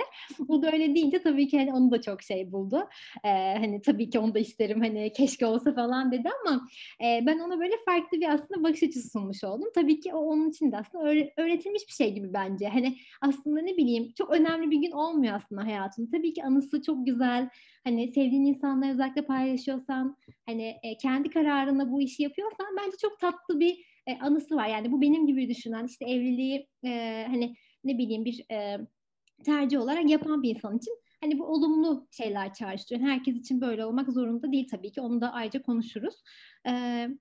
O 0.49 0.63
da 0.63 0.73
öyle 0.73 0.95
deyince 0.95 1.23
tabii 1.23 1.49
ki 1.49 1.59
hani 1.59 1.73
onu 1.73 1.91
da 1.91 2.01
çok 2.01 2.23
şey 2.23 2.53
buldu. 2.53 2.89
E, 3.25 3.29
hani 3.29 3.83
tabii 3.83 4.11
ki 4.11 4.19
onu 4.19 4.35
da 4.35 4.39
isterim 4.39 4.81
hani 4.81 5.13
keşke 5.13 5.47
olsa 5.47 5.75
falan 5.75 6.13
dedi 6.13 6.29
ama 6.45 6.69
e, 7.05 7.27
ben 7.27 7.39
ona 7.39 7.61
böyle 7.61 7.75
farklı 7.85 8.21
bir 8.21 8.35
aslında 8.35 8.63
bakış 8.63 8.83
açısı 8.83 9.11
sunmuş 9.11 9.45
oldum. 9.45 9.69
Tabii 9.75 10.01
ki 10.01 10.15
o 10.15 10.19
onun 10.19 10.51
için 10.51 10.73
de 10.73 10.77
aslında 10.77 11.05
öğretilmiş 11.37 11.83
bir 11.89 11.93
şey 11.93 12.15
gibi 12.15 12.33
bence. 12.33 12.69
Hani 12.69 12.97
aslında 13.21 13.61
ne 13.61 13.77
bileyim 13.77 14.13
çok 14.19 14.31
önemli 14.31 14.71
bir 14.71 14.77
gün 14.77 14.91
olmuyor 14.91 15.35
aslında 15.35 15.67
hayatımda. 15.67 16.11
Tabii 16.17 16.33
ki 16.33 16.45
anısı 16.45 16.83
çok 16.83 17.07
güzel 17.07 17.49
hani 17.85 18.09
sevdiğin 18.09 18.45
insanla 18.45 18.91
özellikle 18.91 19.23
paylaşıyorsan 19.23 20.17
hani 20.47 20.77
e, 20.83 20.97
kendi 20.97 21.31
kararına 21.31 21.93
bu 21.93 22.03
işi 22.03 22.23
yapıyorsan 22.23 22.67
bence 22.77 22.97
çok 23.03 23.21
tatlı 23.21 23.61
bir 23.61 24.03
e, 24.07 24.19
anısı 24.19 24.57
var. 24.57 24.69
Yani 24.69 24.93
bu 24.93 25.01
benim 25.01 25.27
gibi 25.27 25.49
düşünen 25.49 25.87
işte 25.87 26.05
evliliği 26.05 26.69
e, 26.85 27.25
hani 27.29 27.55
ne 27.85 27.99
bileyim 27.99 28.25
bir 28.25 28.45
e, 28.51 28.79
tercih 29.45 29.81
olarak 29.81 30.11
yapan 30.11 30.43
bir 30.43 30.51
insan 30.51 30.77
için 30.77 31.04
hani 31.25 31.39
bu 31.39 31.47
olumlu 31.47 32.09
şeyler 32.11 32.55
çağrıştırıyor. 32.55 33.09
Herkes 33.09 33.37
için 33.37 33.61
böyle 33.61 33.85
olmak 33.85 34.13
zorunda 34.13 34.53
değil 34.53 34.69
tabii 34.71 34.93
ki. 34.93 35.01
Onu 35.01 35.21
da 35.21 35.33
ayrıca 35.33 35.63
konuşuruz. 35.63 36.15
Ee, 36.67 36.71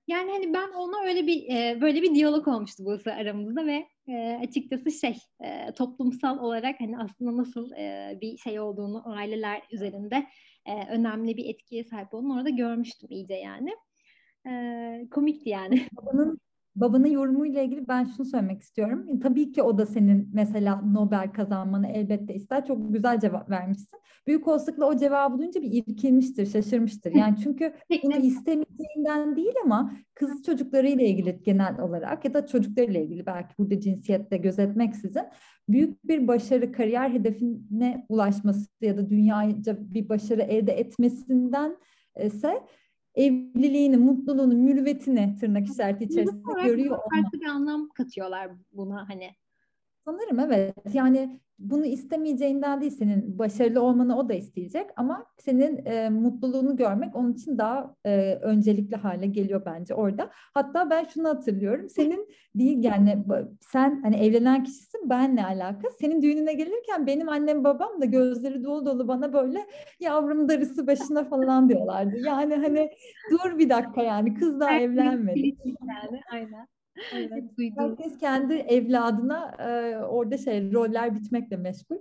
yani 0.07 0.31
hani 0.31 0.53
ben 0.53 0.72
ona 0.72 1.03
öyle 1.03 1.27
bir 1.27 1.50
e, 1.50 1.81
böyle 1.81 2.01
bir 2.01 2.15
diyalog 2.15 2.48
olmuştu 2.48 2.86
bu 2.86 3.12
aramızda 3.12 3.65
ve 3.65 3.88
e, 4.07 4.39
açıkçası 4.43 4.91
şey 4.91 5.17
e, 5.43 5.74
toplumsal 5.74 6.39
olarak 6.39 6.79
hani 6.79 6.98
aslında 6.98 7.38
nasıl 7.38 7.72
e, 7.72 8.17
bir 8.22 8.38
şey 8.38 8.60
olduğunu 8.60 9.03
aileler 9.05 9.62
üzerinde 9.72 10.27
e, 10.65 10.88
önemli 10.89 11.38
bir 11.38 11.45
etkiye 11.45 11.83
sahip 11.83 12.13
olduğunu 12.13 12.36
orada 12.38 12.50
görmüştüm 12.50 13.10
iyice 13.12 13.36
yani. 13.36 13.75
E, 14.48 15.10
komikti 15.12 15.50
yani. 15.50 15.88
Babanın 15.91 16.39
babanın 16.75 17.07
yorumuyla 17.07 17.61
ilgili 17.61 17.87
ben 17.87 18.03
şunu 18.03 18.25
söylemek 18.25 18.61
istiyorum. 18.61 19.05
E, 19.09 19.19
tabii 19.19 19.51
ki 19.51 19.63
o 19.63 19.77
da 19.77 19.85
senin 19.85 20.29
mesela 20.33 20.81
Nobel 20.81 21.31
kazanmanı 21.33 21.87
elbette 21.87 22.33
ister. 22.33 22.65
Çok 22.65 22.93
güzel 22.93 23.19
cevap 23.19 23.49
vermişsin. 23.49 23.99
Büyük 24.27 24.47
olasılıkla 24.47 24.85
o 24.85 24.97
cevabı 24.97 25.37
duyunca 25.37 25.61
bir 25.61 25.71
irkilmiştir, 25.71 26.45
şaşırmıştır. 26.45 27.15
Yani 27.15 27.35
çünkü 27.43 27.73
bunu 28.03 28.15
istemeyeceğinden 28.15 29.35
değil 29.35 29.53
ama 29.63 29.93
kız 30.15 30.43
çocuklarıyla 30.43 31.05
ilgili 31.05 31.39
genel 31.43 31.79
olarak 31.79 32.25
ya 32.25 32.33
da 32.33 32.47
çocuklarıyla 32.47 32.99
ilgili 32.99 33.25
belki 33.25 33.57
burada 33.57 33.79
cinsiyette 33.79 34.37
gözetmeksizin 34.37 35.23
büyük 35.69 36.07
bir 36.07 36.27
başarı, 36.27 36.71
kariyer 36.71 37.09
hedefine 37.09 38.05
ulaşması 38.09 38.69
ya 38.81 38.97
da 38.97 39.09
dünyaca 39.09 39.77
bir 39.79 40.09
başarı 40.09 40.41
elde 40.41 40.71
etmesinden 40.71 41.77
ise 42.25 42.61
evliliğini, 43.15 43.98
mutluluğunu, 43.98 44.53
mürüvvetini 44.53 45.36
tırnak 45.39 45.67
işareti 45.70 46.03
içerisinde 46.03 46.41
görüyor 46.63 46.98
olmak. 46.98 47.24
Farklı 47.24 47.39
bir 47.39 47.46
anlam 47.46 47.89
katıyorlar 47.89 48.51
buna 48.74 49.10
hani. 49.10 49.32
Sanırım 50.05 50.39
evet. 50.39 50.75
Yani 50.93 51.39
bunu 51.60 51.86
istemeyeceğinden 51.86 52.81
değil 52.81 52.91
senin 52.91 53.39
başarılı 53.39 53.81
olmanı 53.81 54.17
o 54.17 54.29
da 54.29 54.33
isteyecek 54.33 54.86
ama 54.95 55.25
senin 55.38 55.86
e, 55.86 56.10
mutluluğunu 56.10 56.75
görmek 56.75 57.15
onun 57.15 57.33
için 57.33 57.57
daha 57.57 57.95
e, 58.05 58.36
öncelikli 58.41 58.95
hale 58.95 59.27
geliyor 59.27 59.62
bence 59.65 59.95
orada. 59.95 60.29
Hatta 60.53 60.89
ben 60.89 61.03
şunu 61.03 61.29
hatırlıyorum. 61.29 61.89
Senin 61.89 62.27
değil 62.55 62.83
yani 62.83 63.24
sen 63.62 64.01
hani 64.01 64.15
evlenen 64.15 64.63
kişisin 64.63 65.10
benle 65.10 65.45
alaka. 65.45 65.89
Senin 66.00 66.22
düğününe 66.22 66.53
gelirken 66.53 67.07
benim 67.07 67.29
annem 67.29 67.63
babam 67.63 68.01
da 68.01 68.05
gözleri 68.05 68.63
dolu 68.63 68.86
dolu 68.86 69.07
bana 69.07 69.33
böyle 69.33 69.67
yavrum 70.00 70.50
darısı 70.50 70.88
başına 70.88 71.24
falan 71.24 71.69
diyorlardı. 71.69 72.17
Yani 72.17 72.55
hani 72.55 72.89
dur 73.31 73.60
bir 73.60 73.69
dakika 73.69 74.01
yani 74.01 74.33
kız 74.33 74.60
daha 74.60 74.75
evlenmedi. 74.75 75.55
Yani 75.65 76.22
aynen. 76.31 76.72
Evet, 77.13 77.43
herkes 77.77 78.17
kendi 78.17 78.53
evladına 78.53 79.51
e, 79.59 79.97
orada 79.97 80.38
şey 80.38 80.71
roller 80.71 81.15
bitmekle 81.15 81.57
meşgul. 81.57 81.95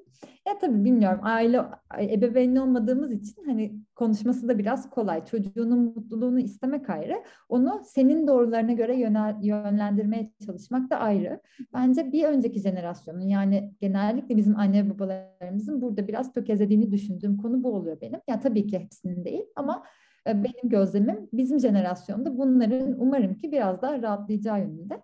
Ya 0.46 0.58
tabii 0.58 0.84
bilmiyorum 0.84 1.20
aile 1.22 1.60
ebeveyn 2.00 2.56
olmadığımız 2.56 3.12
için 3.12 3.44
hani 3.46 3.74
konuşması 3.94 4.48
da 4.48 4.58
biraz 4.58 4.90
kolay. 4.90 5.24
Çocuğunun 5.24 5.78
mutluluğunu 5.78 6.40
istemek 6.40 6.90
ayrı. 6.90 7.22
Onu 7.48 7.82
senin 7.84 8.26
doğrularına 8.26 8.72
göre 8.72 8.96
yönel, 8.96 9.36
yönlendirmeye 9.42 10.32
çalışmak 10.46 10.90
da 10.90 10.96
ayrı. 10.96 11.40
Bence 11.74 12.12
bir 12.12 12.24
önceki 12.24 12.60
jenerasyonun 12.60 13.28
yani 13.28 13.74
genellikle 13.80 14.36
bizim 14.36 14.58
anne 14.58 14.90
babalarımızın 14.90 15.82
burada 15.82 16.08
biraz 16.08 16.32
tökezlediğini 16.32 16.92
düşündüğüm 16.92 17.36
konu 17.36 17.62
bu 17.62 17.72
oluyor 17.74 18.00
benim. 18.00 18.20
Ya 18.28 18.40
tabii 18.40 18.66
ki 18.66 18.78
hepsinin 18.78 19.24
değil 19.24 19.44
ama 19.56 19.82
benim 20.26 20.68
gözlemim 20.68 21.28
bizim 21.32 21.60
jenerasyonda 21.60 22.38
bunların 22.38 23.00
umarım 23.00 23.34
ki 23.34 23.52
biraz 23.52 23.82
daha 23.82 24.02
rahatlayacağı 24.02 24.60
yönünde. 24.60 25.02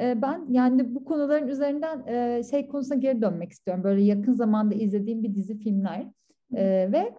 E, 0.00 0.22
ben 0.22 0.46
yani 0.50 0.94
bu 0.94 1.04
konuların 1.04 1.48
üzerinden 1.48 2.06
e, 2.06 2.42
şey 2.50 2.68
konusuna 2.68 2.98
geri 2.98 3.22
dönmek 3.22 3.52
istiyorum. 3.52 3.84
Böyle 3.84 4.02
yakın 4.02 4.32
zamanda 4.32 4.74
izlediğim 4.74 5.22
bir 5.22 5.34
dizi 5.34 5.58
filmler 5.58 6.06
ve 6.92 7.14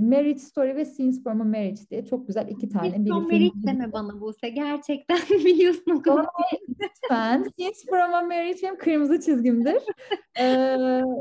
Marriage 0.00 0.38
Story 0.38 0.76
ve 0.76 0.84
Scenes 0.84 1.22
from 1.22 1.40
a 1.40 1.44
Marriage 1.44 1.80
diye 1.90 2.04
çok 2.04 2.26
güzel 2.26 2.48
iki 2.48 2.68
tane 2.68 2.90
Scenes 2.90 3.08
from 3.08 3.22
Marriage 3.22 3.66
deme 3.66 3.92
bana 3.92 4.20
Buse. 4.20 4.48
Gerçekten 4.48 5.18
biliyorsun 5.44 6.02
o. 6.08 6.24
Lütfen. 6.68 7.42
Scenes 7.42 7.86
from 7.90 8.14
a 8.14 8.22
Marriage 8.22 8.58
benim 8.62 8.78
kırmızı 8.78 9.20
çizgimdir. 9.20 9.82
ee, 10.40 10.76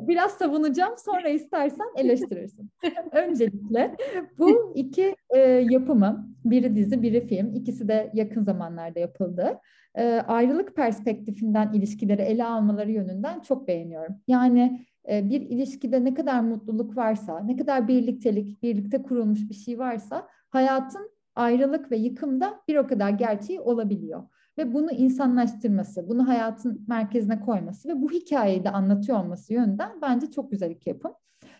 biraz 0.08 0.32
savunacağım. 0.32 0.94
Sonra 0.98 1.30
istersen 1.30 1.88
eleştirirsin. 1.98 2.70
Öncelikle 3.12 3.96
bu 4.40 4.74
iki 4.76 5.16
e, 5.30 5.40
yapımı, 5.70 6.28
biri 6.46 6.76
dizi, 6.76 7.02
biri 7.02 7.28
film. 7.28 7.56
ikisi 7.56 7.88
de 7.88 8.12
yakın 8.14 8.44
zamanlarda 8.44 9.00
yapıldı. 9.00 9.60
E, 9.96 10.04
ayrılık 10.28 10.76
perspektifinden 10.76 11.74
ilişkileri 11.74 12.22
ele 12.22 12.46
almaları 12.46 12.92
yönünden 12.92 13.40
çok 13.40 13.68
beğeniyorum. 13.68 14.16
Yani 14.28 14.87
bir 15.08 15.42
ilişkide 15.42 16.04
ne 16.04 16.14
kadar 16.14 16.42
mutluluk 16.42 16.98
varsa, 16.98 17.40
ne 17.40 17.58
kadar 17.58 17.88
birliktelik, 17.88 18.64
birlikte 18.64 19.02
kurulmuş 19.02 19.50
bir 19.50 19.56
şey 19.56 19.80
varsa 19.80 20.28
hayatın 20.50 21.12
ayrılık 21.36 21.92
ve 21.92 21.98
yıkımda 21.98 22.60
bir 22.68 22.76
o 22.76 22.88
kadar 22.88 23.10
gerçeği 23.10 23.60
olabiliyor. 23.60 24.24
Ve 24.58 24.74
bunu 24.74 24.92
insanlaştırması, 24.92 26.10
bunu 26.10 26.28
hayatın 26.28 26.86
merkezine 26.88 27.40
koyması 27.40 27.90
ve 27.90 28.02
bu 28.02 28.12
hikayeyi 28.12 28.64
de 28.64 28.70
anlatıyor 28.70 29.20
olması 29.20 29.54
yönünden 29.54 30.02
bence 30.02 30.32
çok 30.32 30.52
güzel 30.52 30.72
iki 30.72 30.90
yapım. 30.90 31.12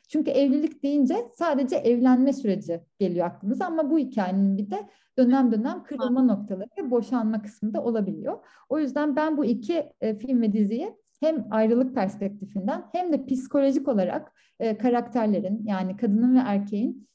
Çünkü 0.08 0.32
evlilik 0.32 0.84
deyince 0.84 1.16
sadece 1.34 1.76
evlenme 1.76 2.34
süreci 2.34 2.82
geliyor 3.00 3.28
aklımıza 3.28 3.66
ama 3.66 3.92
bu 3.92 4.00
hikayenin 4.00 4.58
bir 4.58 4.72
de 4.72 4.90
dönem 5.18 5.52
dönem 5.52 5.84
kırılma 5.84 6.22
noktaları 6.22 6.70
ve 6.80 6.92
boşanma 6.92 7.42
kısmı 7.42 7.74
da 7.74 7.84
olabiliyor. 7.84 8.46
O 8.70 8.80
yüzden 8.80 9.16
ben 9.16 9.38
bu 9.38 9.46
iki 9.46 9.94
e, 10.02 10.18
film 10.18 10.42
ve 10.42 10.54
diziyi 10.54 10.94
hem 11.20 11.48
ayrılık 11.52 11.96
perspektifinden 11.96 12.86
hem 12.92 13.14
de 13.14 13.26
psikolojik 13.26 13.88
olarak 13.88 14.34
e, 14.60 14.78
karakterlerin 14.78 15.64
yani 15.66 15.98
kadının 15.98 16.36
ve 16.36 16.40
erkeğin 16.40 17.08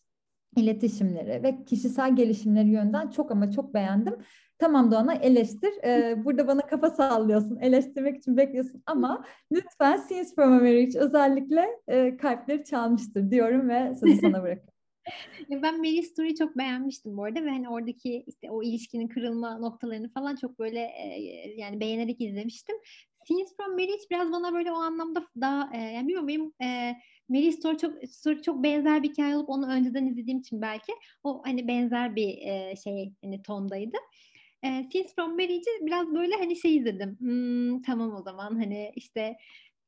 iletişimleri 0.57 1.43
ve 1.43 1.65
kişisel 1.65 2.17
gelişimleri 2.17 2.69
yönden 2.69 3.11
çok 3.11 3.31
ama 3.31 3.51
çok 3.51 3.75
beğendim. 3.75 4.17
Tamam 4.59 4.91
Doğan'a 4.91 5.15
eleştir. 5.15 5.73
Ee, 5.85 6.15
burada 6.25 6.47
bana 6.47 6.61
kafa 6.61 6.91
sallıyorsun. 6.91 7.57
Eleştirmek 7.57 8.17
için 8.17 8.37
bekliyorsun 8.37 8.83
ama 8.87 9.25
lütfen 9.53 9.97
Scenes 9.97 10.35
from 10.35 10.53
a 10.53 10.57
Marriage 10.57 10.99
özellikle 10.99 11.67
e, 11.89 12.17
kalpleri 12.17 12.65
çalmıştır 12.65 13.31
diyorum 13.31 13.69
ve 13.69 13.95
sözü 13.95 14.17
sana 14.21 14.43
bırakıyorum. 14.43 14.73
ben 15.51 15.79
Mary 15.79 16.03
Story'i 16.03 16.35
çok 16.35 16.59
beğenmiştim 16.59 17.17
bu 17.17 17.25
arada 17.25 17.45
ve 17.45 17.51
hani 17.51 17.69
oradaki 17.69 18.25
işte 18.27 18.51
o 18.51 18.63
ilişkinin 18.63 19.09
kırılma 19.09 19.59
noktalarını 19.59 20.13
falan 20.13 20.37
çok 20.37 20.59
böyle 20.59 20.81
e, 20.81 21.21
yani 21.57 21.81
beğenerek 21.81 22.21
izlemiştim. 22.21 22.77
Scenes 23.25 23.57
from 23.57 23.71
Marriage 23.71 24.03
biraz 24.11 24.33
bana 24.33 24.53
böyle 24.53 24.73
o 24.73 24.75
anlamda 24.75 25.27
daha 25.41 25.71
e, 25.75 25.79
yani 25.79 26.09
bilmiyorum 26.09 26.29
benim 26.29 26.53
e, 26.63 26.97
Mary 27.29 27.53
Story 27.53 27.79
çok 27.79 28.09
Story 28.09 28.43
çok 28.43 28.63
benzer 28.63 29.03
bir 29.03 29.09
hikaye 29.11 29.37
olup 29.37 29.49
onu 29.49 29.73
önceden 29.73 30.07
izlediğim 30.07 30.41
için 30.41 30.63
belki 30.63 30.93
o 31.25 31.43
hani 31.45 31.69
benzer 31.69 32.17
bir 32.17 32.39
e, 32.39 32.75
şey 32.85 33.13
hani 33.25 33.43
tondaydı. 33.43 33.97
E, 34.63 34.85
Scenes 34.85 35.15
from 35.15 35.31
Marriage'i 35.31 35.87
biraz 35.87 36.15
böyle 36.15 36.35
hani 36.35 36.57
şey 36.57 36.77
izledim. 36.77 37.17
Hmm, 37.21 37.83
tamam 37.83 38.15
o 38.15 38.23
zaman 38.23 38.55
hani 38.57 38.93
işte 38.97 39.37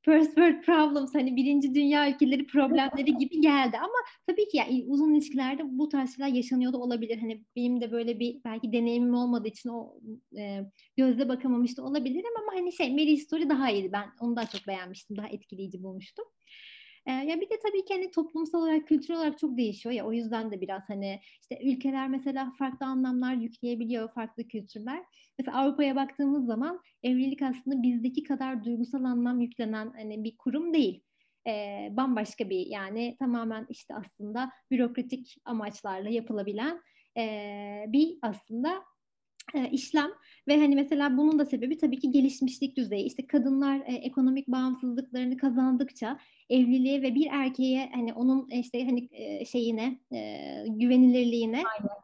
first 0.04 0.26
world 0.26 0.62
problems 0.62 1.14
hani 1.14 1.36
birinci 1.36 1.74
dünya 1.74 2.10
ülkeleri 2.10 2.46
problemleri 2.46 3.18
gibi 3.18 3.40
geldi 3.40 3.78
ama 3.78 3.94
tabii 4.26 4.48
ki 4.48 4.56
yani 4.56 4.84
uzun 4.86 5.14
ilişkilerde 5.14 5.62
bu 5.66 5.88
tarz 5.88 6.16
şeyler 6.16 6.32
yaşanıyor 6.32 6.72
da 6.72 6.78
olabilir. 6.78 7.18
Hani 7.18 7.44
benim 7.56 7.80
de 7.80 7.92
böyle 7.92 8.20
bir 8.20 8.44
belki 8.44 8.72
deneyimim 8.72 9.14
olmadığı 9.14 9.48
için 9.48 9.68
o 9.68 9.94
e, 10.38 10.60
gözle 10.96 11.28
bakamamış 11.28 11.76
da 11.76 11.84
olabilirim 11.84 12.32
ama 12.42 12.60
hani 12.60 12.72
şey 12.72 12.92
Mary 12.92 13.16
Story 13.16 13.48
daha 13.48 13.70
iyiydi. 13.70 13.92
Ben 13.92 14.06
onu 14.20 14.36
daha 14.36 14.46
çok 14.46 14.66
beğenmiştim. 14.66 15.16
Daha 15.16 15.28
etkileyici 15.28 15.82
bulmuştum. 15.82 16.24
E, 17.06 17.12
ya 17.12 17.40
bir 17.40 17.50
de 17.50 17.58
tabii 17.62 17.84
ki 17.84 17.94
hani 17.94 18.10
toplumsal 18.10 18.58
olarak, 18.62 18.88
kültürel 18.88 19.18
olarak 19.18 19.38
çok 19.38 19.56
değişiyor 19.56 19.94
ya 19.94 20.06
o 20.06 20.12
yüzden 20.12 20.50
de 20.50 20.60
biraz 20.60 20.82
hani 20.88 21.20
işte 21.40 21.58
ülkeler 21.64 22.08
mesela 22.08 22.52
farklı 22.58 22.86
anlamlar 22.86 23.34
yükleyebiliyor 23.34 24.12
farklı 24.14 24.48
kültürler. 24.48 25.04
Mesela 25.38 25.58
Avrupa'ya 25.58 25.96
baktığımız 25.96 26.46
zaman 26.46 26.80
evlilik 27.02 27.42
aslında 27.42 27.82
bizdeki 27.82 28.22
kadar 28.22 28.64
duygusal 28.64 29.04
anlam 29.04 29.40
yüklenen 29.40 29.92
hani 29.96 30.24
bir 30.24 30.36
kurum 30.36 30.74
değil. 30.74 31.02
E, 31.46 31.88
bambaşka 31.90 32.50
bir 32.50 32.66
yani 32.66 33.16
tamamen 33.18 33.66
işte 33.70 33.94
aslında 33.94 34.50
bürokratik 34.70 35.36
amaçlarla 35.44 36.08
yapılabilen 36.08 36.80
e, 37.18 37.84
bir 37.88 38.18
aslında 38.22 38.84
e, 39.54 39.70
işlem 39.70 40.10
ve 40.48 40.60
hani 40.60 40.74
mesela 40.74 41.16
bunun 41.16 41.38
da 41.38 41.46
sebebi 41.46 41.78
tabii 41.78 41.98
ki 41.98 42.10
gelişmişlik 42.10 42.76
düzeyi. 42.76 43.04
İşte 43.04 43.26
kadınlar 43.26 43.80
e, 43.86 43.94
ekonomik 43.94 44.48
bağımsızlıklarını 44.48 45.36
kazandıkça 45.36 46.18
evliliğe 46.50 47.02
ve 47.02 47.14
bir 47.14 47.28
erkeğe 47.30 47.90
hani 47.94 48.12
onun 48.12 48.48
işte 48.50 48.84
hani 48.84 49.08
e, 49.12 49.44
şeyine 49.44 49.98
e, 50.12 50.64
güvenilirliğine 50.68 51.62
aynen, 51.78 51.96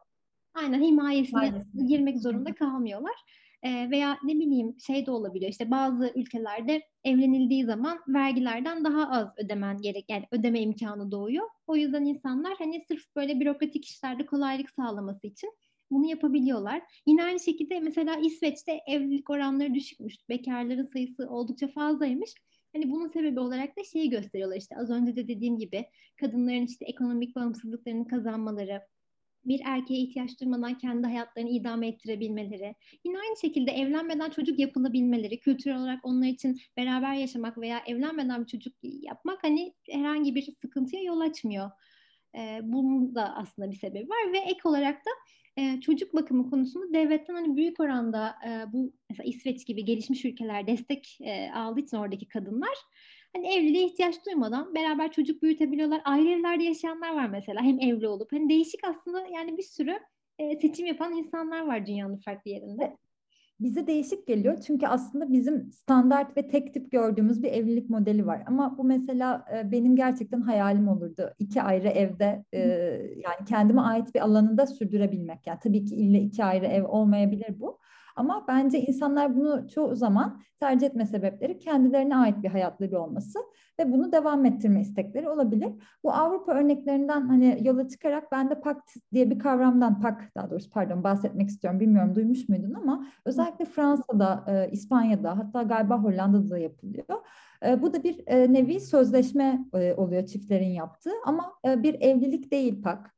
aynen 0.53 0.87
himayesine 0.87 1.39
aynen. 1.39 1.87
girmek 1.87 2.19
zorunda 2.19 2.55
kalmıyorlar. 2.55 3.15
E, 3.63 3.91
veya 3.91 4.17
ne 4.23 4.35
bileyim 4.35 4.79
şey 4.79 5.05
de 5.05 5.11
olabiliyor 5.11 5.51
işte 5.51 5.71
bazı 5.71 6.11
ülkelerde 6.15 6.81
evlenildiği 7.03 7.65
zaman 7.65 7.99
vergilerden 8.07 8.83
daha 8.83 9.09
az 9.09 9.27
ödemen 9.37 9.81
gerek 9.81 10.05
yani 10.09 10.25
ödeme 10.31 10.61
imkanı 10.61 11.11
doğuyor. 11.11 11.47
O 11.67 11.75
yüzden 11.75 12.05
insanlar 12.05 12.53
hani 12.57 12.81
sırf 12.87 13.15
böyle 13.15 13.39
bürokratik 13.39 13.85
işlerde 13.85 14.25
kolaylık 14.25 14.69
sağlaması 14.69 15.27
için 15.27 15.53
bunu 15.91 16.09
yapabiliyorlar. 16.09 16.81
Yine 17.07 17.23
aynı 17.23 17.39
şekilde 17.39 17.79
mesela 17.79 18.15
İsveç'te 18.15 18.79
evlilik 18.87 19.29
oranları 19.29 19.73
düşükmüş. 19.73 20.15
Bekarların 20.29 20.85
sayısı 20.85 21.29
oldukça 21.29 21.67
fazlaymış. 21.67 22.33
Hani 22.73 22.91
bunun 22.91 23.07
sebebi 23.07 23.39
olarak 23.39 23.77
da 23.77 23.83
şeyi 23.83 24.09
gösteriyorlar 24.09 24.57
işte 24.57 24.75
az 24.77 24.89
önce 24.89 25.15
de 25.15 25.27
dediğim 25.27 25.57
gibi 25.57 25.85
kadınların 26.19 26.65
işte 26.65 26.85
ekonomik 26.85 27.35
bağımsızlıklarını 27.35 28.07
kazanmaları, 28.07 28.81
bir 29.45 29.61
erkeğe 29.65 29.99
ihtiyaç 29.99 30.39
duymadan 30.41 30.77
kendi 30.77 31.07
hayatlarını 31.07 31.49
idame 31.49 31.87
ettirebilmeleri, 31.87 32.75
yine 33.03 33.19
aynı 33.19 33.37
şekilde 33.41 33.71
evlenmeden 33.71 34.29
çocuk 34.29 34.59
yapılabilmeleri, 34.59 35.39
kültürel 35.39 35.77
olarak 35.77 35.99
onlar 36.05 36.27
için 36.27 36.59
beraber 36.77 37.13
yaşamak 37.13 37.57
veya 37.57 37.79
evlenmeden 37.87 38.41
bir 38.41 38.47
çocuk 38.47 38.73
yapmak 38.81 39.43
hani 39.43 39.73
herhangi 39.89 40.35
bir 40.35 40.53
sıkıntıya 40.61 41.03
yol 41.03 41.19
açmıyor. 41.19 41.71
Ee, 42.35 42.59
bunun 42.63 43.15
da 43.15 43.35
aslında 43.35 43.71
bir 43.71 43.75
sebebi 43.75 44.09
var 44.09 44.33
ve 44.33 44.37
ek 44.37 44.59
olarak 44.63 45.05
da 45.05 45.09
e, 45.57 45.81
çocuk 45.81 46.15
bakımı 46.15 46.49
konusunda 46.49 46.93
devletten 46.93 47.33
hani 47.33 47.57
büyük 47.57 47.79
oranda 47.79 48.35
e, 48.47 48.73
bu 48.73 48.93
mesela 49.09 49.29
İsveç 49.29 49.65
gibi 49.65 49.85
gelişmiş 49.85 50.25
ülkeler 50.25 50.67
destek 50.67 51.17
e, 51.21 51.51
aldığı 51.51 51.79
için 51.79 51.97
oradaki 51.97 52.27
kadınlar 52.27 52.73
hani 53.35 53.47
evliliğe 53.47 53.85
ihtiyaç 53.85 54.25
duymadan 54.25 54.75
beraber 54.75 55.11
çocuk 55.11 55.43
büyütebiliyorlar. 55.43 56.01
Ayrı 56.05 56.29
evlerde 56.29 56.63
yaşayanlar 56.63 57.15
var 57.15 57.29
mesela 57.29 57.61
hem 57.61 57.79
evli 57.79 58.07
olup 58.07 58.31
hani 58.31 58.49
değişik 58.49 58.83
aslında 58.83 59.27
yani 59.27 59.57
bir 59.57 59.63
sürü 59.63 59.99
e, 60.39 60.59
seçim 60.59 60.85
yapan 60.85 61.13
insanlar 61.13 61.61
var 61.61 61.85
dünyanın 61.85 62.17
farklı 62.17 62.51
yerinde 62.51 62.97
bize 63.61 63.87
değişik 63.87 64.27
geliyor. 64.27 64.57
Çünkü 64.67 64.87
aslında 64.87 65.31
bizim 65.31 65.71
standart 65.71 66.37
ve 66.37 66.47
tek 66.47 66.73
tip 66.73 66.91
gördüğümüz 66.91 67.43
bir 67.43 67.51
evlilik 67.51 67.89
modeli 67.89 68.25
var. 68.25 68.43
Ama 68.45 68.77
bu 68.77 68.83
mesela 68.83 69.45
e, 69.55 69.71
benim 69.71 69.95
gerçekten 69.95 70.41
hayalim 70.41 70.87
olurdu. 70.87 71.33
İki 71.39 71.61
ayrı 71.61 71.87
evde 71.87 72.45
e, 72.53 72.59
yani 73.15 73.45
kendime 73.47 73.81
ait 73.81 74.15
bir 74.15 74.19
alanında 74.19 74.67
sürdürebilmek. 74.67 75.47
Yani 75.47 75.59
tabii 75.63 75.85
ki 75.85 75.95
ille 75.95 76.19
iki 76.19 76.43
ayrı 76.43 76.65
ev 76.65 76.85
olmayabilir 76.85 77.59
bu. 77.59 77.79
Ama 78.15 78.45
bence 78.47 78.81
insanlar 78.81 79.35
bunu 79.35 79.67
çoğu 79.67 79.95
zaman 79.95 80.41
tercih 80.59 80.87
etme 80.87 81.05
sebepleri 81.05 81.59
kendilerine 81.59 82.15
ait 82.15 82.43
bir 82.43 82.49
hayatları 82.49 82.99
olması 82.99 83.39
ve 83.79 83.91
bunu 83.91 84.11
devam 84.11 84.45
ettirme 84.45 84.81
istekleri 84.81 85.29
olabilir. 85.29 85.69
Bu 86.03 86.13
Avrupa 86.13 86.53
örneklerinden 86.53 87.21
hani 87.21 87.59
yola 87.61 87.87
çıkarak 87.87 88.31
ben 88.31 88.49
de 88.49 88.61
pakt 88.61 88.91
diye 89.13 89.29
bir 89.29 89.39
kavramdan 89.39 90.01
pak 90.01 90.35
daha 90.35 90.49
doğrusu 90.49 90.69
pardon 90.69 91.03
bahsetmek 91.03 91.49
istiyorum. 91.49 91.79
Bilmiyorum 91.79 92.15
duymuş 92.15 92.49
muydun 92.49 92.73
ama 92.73 93.07
özellikle 93.25 93.65
Fransa'da, 93.65 94.43
e, 94.47 94.71
İspanya'da 94.71 95.37
hatta 95.37 95.63
galiba 95.63 96.03
Hollanda'da 96.03 96.49
da 96.49 96.57
yapılıyor. 96.57 97.05
E, 97.65 97.81
bu 97.81 97.93
da 97.93 98.03
bir 98.03 98.23
e, 98.27 98.53
nevi 98.53 98.79
sözleşme 98.79 99.65
e, 99.73 99.93
oluyor 99.93 100.25
çiftlerin 100.25 100.69
yaptığı 100.69 101.13
ama 101.25 101.53
e, 101.67 101.83
bir 101.83 101.93
evlilik 102.01 102.51
değil 102.51 102.81
pak. 102.81 103.15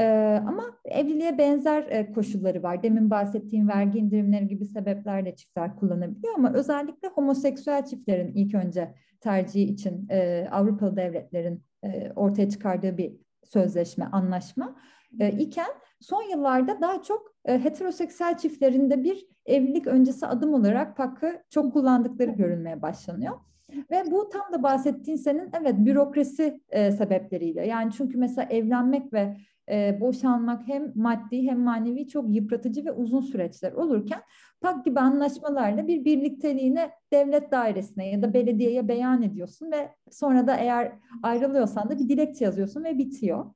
Ee, 0.00 0.42
ama 0.46 0.64
evliliğe 0.84 1.38
benzer 1.38 1.82
e, 1.82 2.12
koşulları 2.12 2.62
var. 2.62 2.82
Demin 2.82 3.10
bahsettiğim 3.10 3.68
vergi 3.68 3.98
indirimleri 3.98 4.48
gibi 4.48 4.64
sebeplerle 4.64 5.36
çiftler 5.36 5.76
kullanabiliyor 5.76 6.34
ama 6.34 6.52
özellikle 6.52 7.08
homoseksüel 7.08 7.84
çiftlerin 7.84 8.32
ilk 8.34 8.54
önce 8.54 8.94
tercihi 9.20 9.64
için 9.64 10.06
e, 10.10 10.48
Avrupalı 10.50 10.96
devletlerin 10.96 11.62
e, 11.82 12.12
ortaya 12.16 12.48
çıkardığı 12.48 12.98
bir 12.98 13.16
sözleşme, 13.44 14.04
anlaşma 14.12 14.76
e, 15.20 15.30
iken 15.30 15.70
son 16.00 16.22
yıllarda 16.22 16.80
daha 16.80 17.02
çok 17.02 17.34
heteroseksüel 17.44 18.38
çiftlerinde 18.38 19.04
bir 19.04 19.26
evlilik 19.46 19.86
öncesi 19.86 20.26
adım 20.26 20.54
olarak 20.54 20.96
PAK'ı 20.96 21.42
çok 21.50 21.72
kullandıkları 21.72 22.30
görülmeye 22.30 22.82
başlanıyor. 22.82 23.34
Ve 23.90 24.10
bu 24.10 24.28
tam 24.28 24.52
da 24.52 24.62
bahsettiğin 24.62 25.18
senin 25.18 25.50
evet 25.60 25.74
bürokrasi 25.78 26.60
e, 26.68 26.92
sebepleriyle. 26.92 27.66
Yani 27.66 27.92
çünkü 27.92 28.18
mesela 28.18 28.48
evlenmek 28.50 29.12
ve 29.12 29.36
e, 29.70 30.00
boşanmak 30.00 30.68
hem 30.68 30.92
maddi 30.94 31.42
hem 31.42 31.60
manevi 31.60 32.08
çok 32.08 32.34
yıpratıcı 32.34 32.84
ve 32.84 32.92
uzun 32.92 33.20
süreçler 33.20 33.72
olurken 33.72 34.20
PAK 34.60 34.84
gibi 34.84 35.00
anlaşmalarla 35.00 35.88
bir 35.88 36.04
birlikteliğine 36.04 36.90
devlet 37.12 37.52
dairesine 37.52 38.10
ya 38.10 38.22
da 38.22 38.34
belediyeye 38.34 38.88
beyan 38.88 39.22
ediyorsun 39.22 39.72
ve 39.72 39.90
sonra 40.10 40.46
da 40.46 40.56
eğer 40.56 40.92
ayrılıyorsan 41.22 41.90
da 41.90 41.98
bir 41.98 42.08
dilekçe 42.08 42.44
yazıyorsun 42.44 42.84
ve 42.84 42.98
bitiyor. 42.98 43.46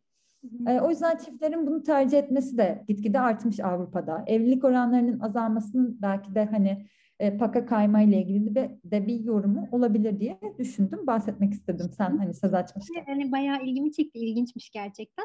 E, 0.66 0.80
o 0.80 0.90
yüzden 0.90 1.16
çiftlerin 1.16 1.66
bunu 1.66 1.82
tercih 1.82 2.18
etmesi 2.18 2.58
de 2.58 2.84
gitgide 2.88 3.20
artmış 3.20 3.60
Avrupa'da. 3.60 4.24
Evlilik 4.26 4.64
oranlarının 4.64 5.20
azalmasının 5.20 5.98
belki 6.02 6.34
de 6.34 6.44
hani 6.44 6.86
e, 7.18 7.36
paka 7.36 7.66
kayma 7.66 8.02
ile 8.02 8.22
ilgili 8.22 8.54
de, 8.54 8.78
de 8.84 9.06
bir 9.06 9.20
yorumu 9.20 9.68
olabilir 9.72 10.20
diye 10.20 10.40
düşündüm. 10.58 11.06
Bahsetmek 11.06 11.52
istedim 11.52 11.90
sen 11.96 12.16
hani 12.16 12.34
söz 12.34 12.54
açmışken. 12.54 13.04
Yani 13.08 13.32
bayağı 13.32 13.62
ilgimi 13.62 13.92
çekti, 13.92 14.18
ilginçmiş 14.18 14.70
gerçekten. 14.70 15.24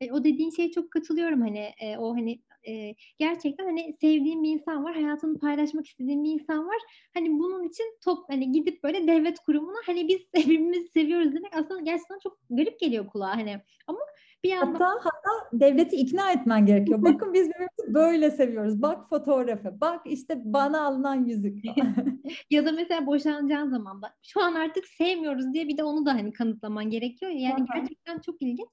E, 0.00 0.12
o 0.12 0.24
dediğin 0.24 0.50
şeye 0.50 0.70
çok 0.70 0.90
katılıyorum 0.90 1.40
hani 1.40 1.70
e, 1.80 1.96
o 1.98 2.14
hani 2.16 2.40
e, 2.68 2.94
gerçekten 3.18 3.64
hani 3.64 3.96
sevdiğim 4.00 4.42
bir 4.42 4.50
insan 4.50 4.84
var, 4.84 4.94
hayatını 4.94 5.38
paylaşmak 5.38 5.86
istediğim 5.86 6.24
bir 6.24 6.30
insan 6.30 6.66
var. 6.68 6.78
Hani 7.14 7.30
bunun 7.38 7.64
için 7.64 7.84
top 8.04 8.18
hani 8.28 8.52
gidip 8.52 8.82
böyle 8.84 9.06
devlet 9.06 9.38
kurumuna 9.38 9.78
hani 9.86 10.08
biz 10.08 10.20
birbirimizi 10.34 10.88
seviyoruz 10.88 11.34
demek 11.34 11.56
aslında 11.56 11.80
gerçekten 11.80 12.18
çok 12.18 12.38
garip 12.50 12.80
geliyor 12.80 13.06
kulağa 13.06 13.36
hani. 13.36 13.60
Ama 13.86 14.00
bir 14.44 14.50
yandan... 14.50 14.72
Hatta, 14.72 14.94
hatta 15.04 15.60
devleti 15.60 15.96
ikna 15.96 16.32
etmen 16.32 16.66
gerekiyor. 16.66 16.98
Bakın 17.02 17.34
biz 17.34 17.48
birbirimizi 17.48 17.94
böyle 17.94 18.30
seviyoruz. 18.30 18.82
Bak 18.82 19.08
fotoğrafı. 19.08 19.80
Bak 19.80 20.00
işte 20.04 20.42
bana 20.44 20.84
alınan 20.84 21.24
yüzük. 21.24 21.64
ya 22.50 22.66
da 22.66 22.72
mesela 22.72 23.06
boşanacağın 23.06 23.70
zaman 23.70 24.02
da 24.02 24.14
şu 24.22 24.40
an 24.40 24.54
artık 24.54 24.86
sevmiyoruz 24.86 25.52
diye 25.52 25.68
bir 25.68 25.76
de 25.76 25.84
onu 25.84 26.06
da 26.06 26.14
hani 26.14 26.32
kanıtlaman 26.32 26.90
gerekiyor. 26.90 27.30
Yani 27.30 27.64
gerçekten 27.74 28.18
çok 28.18 28.42
ilginç. 28.42 28.68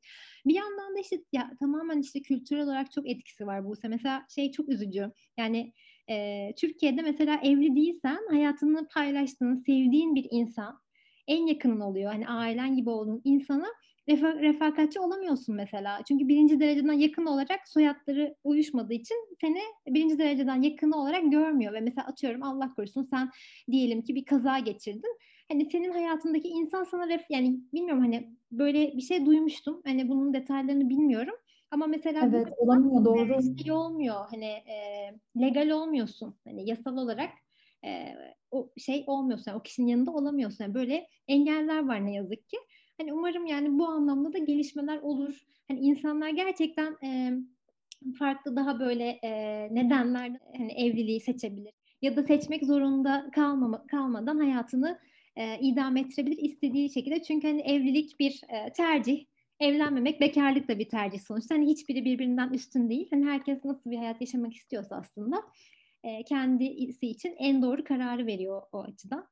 Bir 0.46 0.56
yandan 0.56 0.96
da 0.96 1.00
işte 1.00 1.18
ya 1.34 1.52
tamamen 1.60 2.00
işte 2.00 2.22
kültürel 2.22 2.64
olarak 2.64 2.92
çok 2.92 3.10
etkisi 3.10 3.48
var 3.48 3.66
bu. 3.66 3.74
Mesela 3.84 4.26
şey 4.36 4.52
çok 4.52 4.70
üzücü. 4.70 5.12
Yani 5.38 5.74
e, 6.10 6.48
Türkiye'de 6.58 7.02
mesela 7.02 7.40
evli 7.44 7.76
değilsen 7.76 8.20
hayatını 8.30 8.88
paylaştığın, 8.88 9.56
sevdiğin 9.56 10.16
bir 10.16 10.28
insan 10.32 10.80
en 11.28 11.48
yakının 11.48 11.80
oluyor. 11.80 12.12
Hani 12.12 12.28
ailen 12.28 12.76
gibi 12.76 12.90
olduğun 12.90 13.22
insana 13.24 13.68
refa- 14.10 14.42
refakatçi 14.42 15.00
olamıyorsun 15.00 15.56
mesela. 15.56 16.00
Çünkü 16.08 16.28
birinci 16.28 16.60
dereceden 16.60 16.94
yakın 16.94 17.26
olarak 17.26 17.68
soyadları 17.68 18.36
uyuşmadığı 18.44 18.94
için 18.94 19.16
seni 19.42 19.60
birinci 19.88 20.20
dereceden 20.20 20.62
yakın 20.62 20.92
olarak 20.92 21.32
görmüyor. 21.32 21.74
Ve 21.74 21.80
mesela 21.80 22.08
atıyorum 22.08 22.44
Allah 22.44 22.74
korusun 22.74 23.04
sen 23.04 23.30
diyelim 23.72 24.02
ki 24.02 24.16
bir 24.16 24.26
kaza 24.26 24.60
geçirdin. 24.60 25.18
Hani 25.52 25.70
senin 25.72 25.92
hayatındaki 25.92 26.48
insan 26.48 26.84
sana 26.84 27.10
ref 27.10 27.22
yani 27.30 27.60
bilmiyorum 27.74 28.04
hani 28.04 28.30
böyle 28.52 28.94
bir 28.98 29.02
şey 29.02 29.26
duymuştum. 29.26 29.82
Hani 29.86 30.10
bunun 30.10 30.34
detaylarını 30.34 30.90
bilmiyorum. 30.90 31.36
Ama 31.72 31.88
mesela 31.88 32.22
evet, 32.26 32.48
olamıyor 32.58 33.06
doğru. 33.06 33.58
Şey 33.64 33.72
olmuyor. 33.72 34.16
Hani 34.30 34.46
e, 34.46 35.12
legal 35.42 35.70
olmuyorsun. 35.70 36.36
Hani 36.48 36.70
yasal 36.70 36.98
olarak 36.98 37.30
e, 37.86 38.16
o 38.52 38.70
şey 38.78 39.04
olmuyorsun. 39.08 39.52
Yani 39.52 39.60
o 39.60 39.64
kişinin 39.64 39.88
yanında 39.88 40.12
olamıyorsun. 40.12 40.64
Yani 40.64 40.74
böyle 40.74 41.08
engeller 41.28 41.88
var 41.88 42.06
ne 42.06 42.14
yazık 42.14 42.50
ki. 42.50 42.58
Hani 42.98 43.14
umarım 43.14 43.46
yani 43.46 43.80
bu 43.80 43.88
anlamda 43.88 44.34
da 44.34 44.38
gelişmeler 44.38 44.98
olur. 44.98 45.46
Hani 45.68 45.80
insanlar 45.80 46.30
gerçekten 46.30 46.98
e, 47.04 47.32
farklı 48.20 48.56
daha 48.56 48.80
böyle 48.80 49.20
e, 49.24 49.32
nedenler 49.76 50.32
hani 50.58 50.72
evliliği 50.72 51.22
seçebilir 51.22 51.74
ya 52.02 52.16
da 52.16 52.24
seçmek 52.24 52.66
zorunda 52.66 53.30
kalmama, 53.36 53.88
kalmadan 53.88 54.38
hayatını 54.38 55.00
e, 55.36 55.60
idame 55.60 56.00
ettirebilir 56.00 56.38
istediği 56.38 56.90
şekilde. 56.90 57.24
Çünkü 57.24 57.48
hani 57.48 57.62
evlilik 57.62 58.20
bir 58.20 58.42
e, 58.50 58.74
tercih. 58.74 59.26
Evlenmemek 59.60 60.22
bekarlık 60.22 60.68
da 60.68 60.80
bir 60.80 60.90
tercih 60.90 61.20
sonuçta. 61.20 61.56
Hani 61.56 61.68
hiçbiri 61.68 62.06
birbirinden 62.06 62.50
üstün 62.50 62.90
değil. 62.90 63.08
Hani 63.10 63.26
herkes 63.26 63.66
nasıl 63.66 63.92
bir 63.92 63.98
hayat 63.98 64.22
yaşamak 64.22 64.54
istiyorsa 64.54 64.96
aslında 64.96 65.44
e, 66.04 66.24
kendisi 66.24 67.08
için 67.08 67.36
en 67.38 67.62
doğru 67.62 67.84
kararı 67.84 68.26
veriyor 68.26 68.62
o 68.72 68.84
açıdan. 68.84 69.28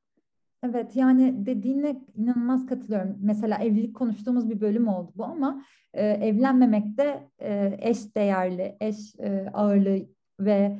Evet 0.69 0.95
yani 0.95 1.45
dediğine 1.45 2.01
inanılmaz 2.15 2.65
katılıyorum. 2.65 3.17
Mesela 3.21 3.57
evlilik 3.57 3.95
konuştuğumuz 3.95 4.49
bir 4.49 4.61
bölüm 4.61 4.87
oldu 4.87 5.11
bu 5.15 5.25
ama 5.25 5.63
e, 5.93 6.07
evlenmemekte 6.07 7.29
e, 7.41 7.77
eş 7.81 8.15
değerli, 8.15 8.77
eş 8.79 9.15
e, 9.19 9.49
ağırlığı 9.53 9.99
ve 10.39 10.79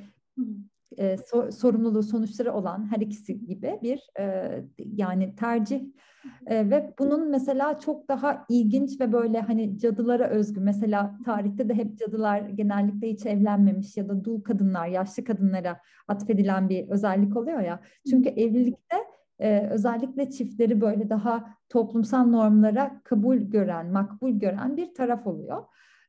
e, 0.97 1.17
so, 1.17 1.51
sorumluluğu 1.51 2.03
sonuçları 2.03 2.53
olan 2.53 2.91
her 2.91 3.01
ikisi 3.01 3.45
gibi 3.45 3.79
bir 3.83 4.09
e, 4.19 4.51
yani 4.77 5.35
tercih. 5.35 5.81
E, 6.47 6.69
ve 6.69 6.93
bunun 6.99 7.29
mesela 7.29 7.79
çok 7.79 8.09
daha 8.09 8.45
ilginç 8.49 8.99
ve 8.99 9.11
böyle 9.11 9.41
hani 9.41 9.79
cadılara 9.79 10.27
özgü 10.27 10.59
mesela 10.59 11.17
tarihte 11.25 11.69
de 11.69 11.73
hep 11.73 11.97
cadılar 11.99 12.39
genellikle 12.39 13.09
hiç 13.09 13.25
evlenmemiş 13.25 13.97
ya 13.97 14.09
da 14.09 14.23
dul 14.23 14.41
kadınlar 14.41 14.87
yaşlı 14.87 15.23
kadınlara 15.23 15.79
atfedilen 16.07 16.69
bir 16.69 16.87
özellik 16.89 17.37
oluyor 17.37 17.59
ya. 17.59 17.79
Çünkü 18.09 18.29
evlilikte 18.29 19.14
e, 19.39 19.67
özellikle 19.71 20.29
çiftleri 20.29 20.81
böyle 20.81 21.09
daha 21.09 21.57
toplumsal 21.69 22.25
normlara 22.25 23.01
kabul 23.03 23.37
gören, 23.37 23.91
makbul 23.91 24.31
gören 24.31 24.77
bir 24.77 24.93
taraf 24.93 25.27
oluyor. 25.27 25.63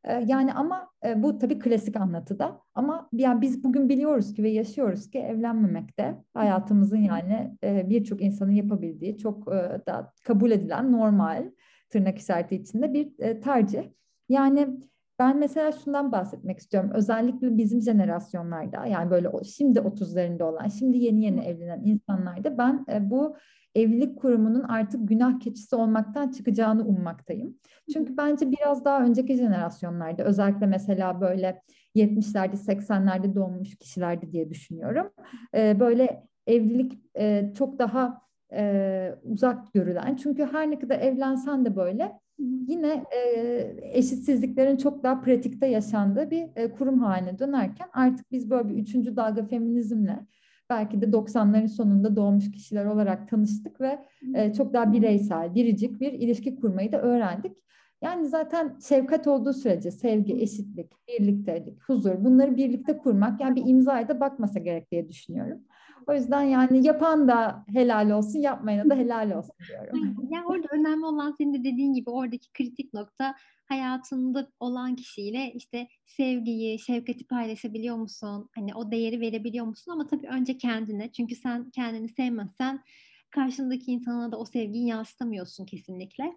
E, 0.05 0.25
yani 0.27 0.55
ama 0.55 0.91
e, 1.07 1.23
bu 1.23 1.39
tabii 1.39 1.59
klasik 1.59 1.97
anlatıda 1.97 2.61
ama 2.75 3.09
yani 3.13 3.41
biz 3.41 3.65
bugün 3.65 3.89
biliyoruz 3.89 4.35
ki 4.35 4.43
ve 4.43 4.51
yaşıyoruz 4.51 5.11
ki 5.11 5.19
evlenmemek 5.19 5.99
de 5.99 6.15
hayatımızın 6.35 6.97
yani 6.97 7.57
e, 7.65 7.91
birçok 7.91 8.23
insanın 8.23 8.53
yapabildiği 8.53 9.19
çok 9.19 9.49
e, 9.49 9.81
da 9.87 10.13
kabul 10.25 10.51
edilen 10.51 10.93
normal 10.93 11.51
tırnak 11.91 12.19
işareti 12.19 12.57
içinde 12.57 12.95
bir 12.95 13.13
e, 13.19 13.41
tercih. 13.41 13.83
Yani 14.29 14.69
ben 15.19 15.37
mesela 15.37 15.73
şundan 15.73 16.13
bahsetmek 16.13 16.59
istiyorum. 16.59 16.91
Özellikle 16.95 17.57
bizim 17.59 17.83
jenerasyonlarda 17.83 18.87
yani 18.87 19.11
böyle 19.11 19.29
şimdi 19.45 19.79
30'larında 19.79 20.43
olan, 20.45 20.69
şimdi 20.69 20.99
yeni 20.99 21.25
yeni 21.25 21.41
evlenen 21.41 21.83
insanlarda 21.85 22.59
ben 22.59 22.87
e, 22.93 23.11
bu 23.11 23.37
evlilik 23.75 24.19
kurumunun 24.19 24.63
artık 24.63 25.09
günah 25.09 25.41
keçisi 25.41 25.77
olmaktan 25.77 26.29
çıkacağını 26.29 26.87
ummaktayım. 26.87 27.59
Çünkü 27.93 28.17
bence 28.17 28.51
biraz 28.51 28.85
daha 28.85 29.03
önceki 29.05 29.37
jenerasyonlarda 29.37 30.25
özellikle 30.25 30.67
mesela 30.67 31.21
böyle 31.21 31.63
70'lerde 31.95 32.57
80'lerde 32.57 33.35
doğmuş 33.35 33.77
kişilerdi 33.79 34.33
diye 34.33 34.51
düşünüyorum. 34.51 35.11
E, 35.55 35.81
böyle 35.81 36.27
evlilik 36.47 36.93
e, 37.19 37.53
çok 37.59 37.79
daha 37.79 38.26
uzak 39.23 39.73
görülen. 39.75 40.17
Çünkü 40.17 40.49
her 40.53 40.71
ne 40.71 40.79
kadar 40.79 41.01
evlensen 41.01 41.65
de 41.65 41.77
böyle 41.77 42.13
yine 42.69 43.05
e, 43.17 43.77
eşitsizliklerin 43.83 44.77
çok 44.77 45.03
daha 45.03 45.21
pratikte 45.21 45.67
yaşandığı 45.67 46.31
bir 46.31 46.49
e, 46.57 46.71
kurum 46.71 46.99
haline 46.99 47.39
dönerken 47.39 47.89
artık 47.93 48.33
biz 48.33 48.51
böyle 48.51 48.69
bir 48.69 48.75
üçüncü 48.75 49.17
dalga 49.17 49.47
feminizmle 49.47 50.27
belki 50.71 51.01
de 51.01 51.13
90'ların 51.13 51.69
sonunda 51.69 52.17
doğmuş 52.17 52.51
kişiler 52.51 52.85
olarak 52.85 53.29
tanıştık 53.29 53.81
ve 53.81 53.99
e, 54.35 54.53
çok 54.53 54.73
daha 54.73 54.93
bireysel, 54.93 55.55
biricik 55.55 56.01
bir 56.01 56.13
ilişki 56.13 56.57
kurmayı 56.57 56.93
da 56.93 57.03
öğrendik. 57.03 57.53
Yani 58.03 58.27
zaten 58.27 58.79
şefkat 58.89 59.27
olduğu 59.27 59.53
sürece 59.53 59.91
sevgi, 59.91 60.35
eşitlik, 60.35 60.93
birliktelik, 61.09 61.83
huzur 61.83 62.25
bunları 62.25 62.57
birlikte 62.57 62.99
kurmak 62.99 63.41
yani 63.41 63.57
bir 63.57 63.71
imzaya 63.71 64.09
da 64.09 64.21
bakmasa 64.21 64.59
gerek 64.59 64.91
diye 64.93 65.09
düşünüyorum. 65.09 65.59
O 66.07 66.15
yüzden 66.15 66.43
yani 66.43 66.87
yapan 66.87 67.29
da 67.29 67.65
helal 67.73 68.11
olsun, 68.11 68.39
yapmayana 68.39 68.91
da 68.91 68.95
helal 68.95 69.31
olsun 69.31 69.55
diyorum. 69.69 70.17
Yani 70.31 70.47
orada 70.47 70.67
önemli 70.71 71.07
olan 71.07 71.35
senin 71.39 71.55
de 71.55 71.65
dediğin 71.65 71.93
gibi 71.93 72.11
oradaki 72.11 72.53
kritik 72.53 72.95
nokta 72.95 73.35
hayatında 73.69 74.51
olan 74.61 74.97
kişiyle 74.97 75.53
işte 75.55 75.89
sevgiyi, 76.07 76.79
şefkati 76.79 77.27
paylaşabiliyor 77.27 77.97
musun? 77.97 78.49
Hani 78.55 78.75
o 78.75 78.91
değeri 78.91 79.21
verebiliyor 79.21 79.67
musun? 79.67 79.93
Ama 79.93 80.07
tabii 80.07 80.29
önce 80.29 80.59
kendine. 80.59 81.13
Çünkü 81.13 81.35
sen 81.35 81.71
kendini 81.71 82.09
sevmezsen 82.09 82.81
karşındaki 83.31 83.93
insana 83.93 84.33
da 84.33 84.39
o 84.39 84.45
sevgiyi 84.45 84.87
yansıtamıyorsun 84.87 85.67
kesinlikle. 85.67 86.33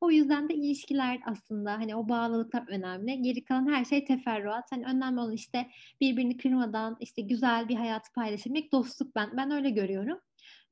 O 0.00 0.10
yüzden 0.10 0.48
de 0.48 0.54
ilişkiler 0.54 1.20
aslında 1.26 1.72
hani 1.72 1.96
o 1.96 2.08
bağlılıklar 2.08 2.64
önemli. 2.68 3.22
Geri 3.22 3.44
kalan 3.44 3.72
her 3.72 3.84
şey 3.84 4.04
teferruat. 4.04 4.64
Hani 4.72 4.84
önemli 4.84 5.20
olan 5.20 5.32
işte 5.32 5.70
birbirini 6.00 6.36
kırmadan 6.36 6.96
işte 7.00 7.22
güzel 7.22 7.68
bir 7.68 7.74
hayatı 7.74 8.12
paylaşabilmek, 8.12 8.72
dostluk 8.72 9.16
ben 9.16 9.36
ben 9.36 9.50
öyle 9.50 9.70
görüyorum. 9.70 10.18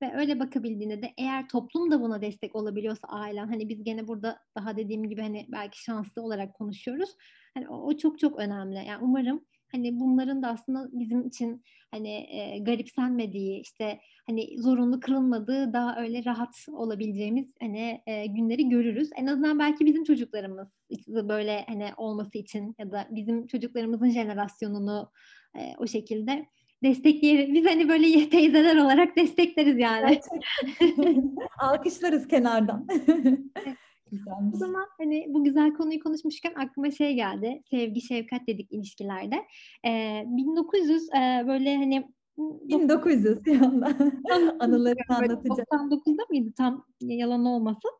Ve 0.02 0.12
öyle 0.16 0.40
bakabildiğinde 0.40 1.02
de 1.02 1.14
eğer 1.18 1.48
toplum 1.48 1.90
da 1.90 2.00
buna 2.00 2.22
destek 2.22 2.56
olabiliyorsa 2.56 3.08
ailen 3.08 3.46
hani 3.46 3.68
biz 3.68 3.84
gene 3.84 4.08
burada 4.08 4.38
daha 4.56 4.76
dediğim 4.76 5.08
gibi 5.08 5.20
hani 5.20 5.46
belki 5.48 5.82
şanslı 5.82 6.22
olarak 6.22 6.54
konuşuyoruz. 6.54 7.10
Hani 7.54 7.68
o, 7.68 7.74
o 7.74 7.96
çok 7.96 8.18
çok 8.18 8.38
önemli. 8.38 8.74
Yani 8.74 8.98
umarım 9.04 9.44
hani 9.72 10.00
bunların 10.00 10.42
da 10.42 10.48
aslında 10.48 10.88
bizim 10.92 11.26
için 11.26 11.62
hani 11.90 12.08
e, 12.08 12.58
garipsenmediği 12.58 13.60
işte 13.60 14.00
hani 14.26 14.58
zorunlu 14.58 15.00
kırılmadığı 15.00 15.72
daha 15.72 16.00
öyle 16.00 16.24
rahat 16.24 16.66
olabileceğimiz 16.72 17.46
hani 17.60 18.02
e, 18.06 18.26
günleri 18.26 18.68
görürüz. 18.68 19.10
En 19.16 19.26
azından 19.26 19.58
belki 19.58 19.86
bizim 19.86 20.04
çocuklarımız 20.04 20.68
böyle 21.08 21.64
hani 21.68 21.90
olması 21.96 22.38
için 22.38 22.74
ya 22.78 22.92
da 22.92 23.08
bizim 23.10 23.46
çocuklarımızın 23.46 24.10
jenerasyonunu 24.10 25.10
e, 25.58 25.60
o 25.78 25.86
şekilde 25.86 26.46
destekleyeriz. 26.82 27.54
Biz 27.54 27.66
hani 27.66 27.88
böyle 27.88 28.30
teyzeler 28.30 28.76
olarak 28.76 29.16
destekleriz 29.16 29.78
yani. 29.78 30.20
Alkışlarız 31.58 32.28
kenardan. 32.28 32.86
Güzelmiş. 34.12 34.54
O 34.54 34.56
zaman 34.56 34.86
hani 34.98 35.26
bu 35.28 35.44
güzel 35.44 35.74
konuyu 35.74 36.00
konuşmuşken 36.00 36.54
aklıma 36.54 36.90
şey 36.90 37.14
geldi. 37.14 37.62
Sevgi, 37.70 38.00
şefkat 38.00 38.46
dedik 38.46 38.72
ilişkilerde. 38.72 39.36
Ee, 39.86 40.24
1900 40.26 41.08
e, 41.08 41.44
böyle 41.46 41.76
hani 41.76 42.08
1900 42.38 43.46
yanda 43.46 43.86
anılarını 44.60 45.00
anlatacağım. 45.08 45.90
99'da 45.90 46.22
mıydı 46.30 46.52
tam 46.56 46.86
yalan 47.00 47.44
olmasın. 47.44 47.90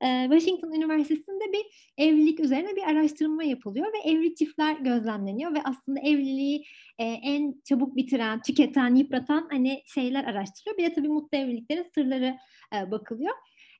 Washington 0.00 0.72
Üniversitesi'nde 0.72 1.52
bir 1.52 1.92
evlilik 1.98 2.40
üzerine 2.40 2.76
bir 2.76 2.82
araştırma 2.82 3.44
yapılıyor 3.44 3.86
ve 3.86 4.10
evli 4.10 4.34
çiftler 4.34 4.76
gözlemleniyor 4.76 5.54
ve 5.54 5.58
aslında 5.64 6.00
evliliği 6.00 6.64
en 6.98 7.54
çabuk 7.64 7.96
bitiren, 7.96 8.42
tüketen, 8.42 8.94
yıpratan 8.94 9.48
hani 9.50 9.82
şeyler 9.86 10.24
araştırılıyor. 10.24 10.78
Bir 10.78 10.90
de 10.90 10.94
tabii 10.94 11.08
mutlu 11.08 11.38
evliliklerin 11.38 11.86
sırları 11.94 12.36
bakılıyor. 12.90 13.34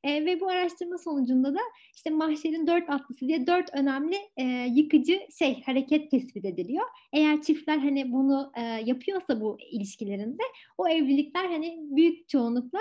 E, 0.04 0.24
ve 0.24 0.40
bu 0.40 0.48
araştırma 0.48 0.98
sonucunda 0.98 1.54
da 1.54 1.60
işte 1.94 2.10
mahşerin 2.10 2.66
dört 2.66 2.90
atlısı 2.90 3.28
diye 3.28 3.46
dört 3.46 3.74
önemli 3.74 4.16
e, 4.36 4.44
yıkıcı 4.74 5.20
şey 5.38 5.62
hareket 5.62 6.10
tespit 6.10 6.44
ediliyor. 6.44 6.84
Eğer 7.12 7.42
çiftler 7.42 7.78
hani 7.78 8.12
bunu 8.12 8.52
e, 8.56 8.62
yapıyorsa 8.62 9.40
bu 9.40 9.58
ilişkilerinde 9.70 10.42
o 10.78 10.88
evlilikler 10.88 11.44
hani 11.44 11.78
büyük 11.80 12.28
çoğunlukla 12.28 12.80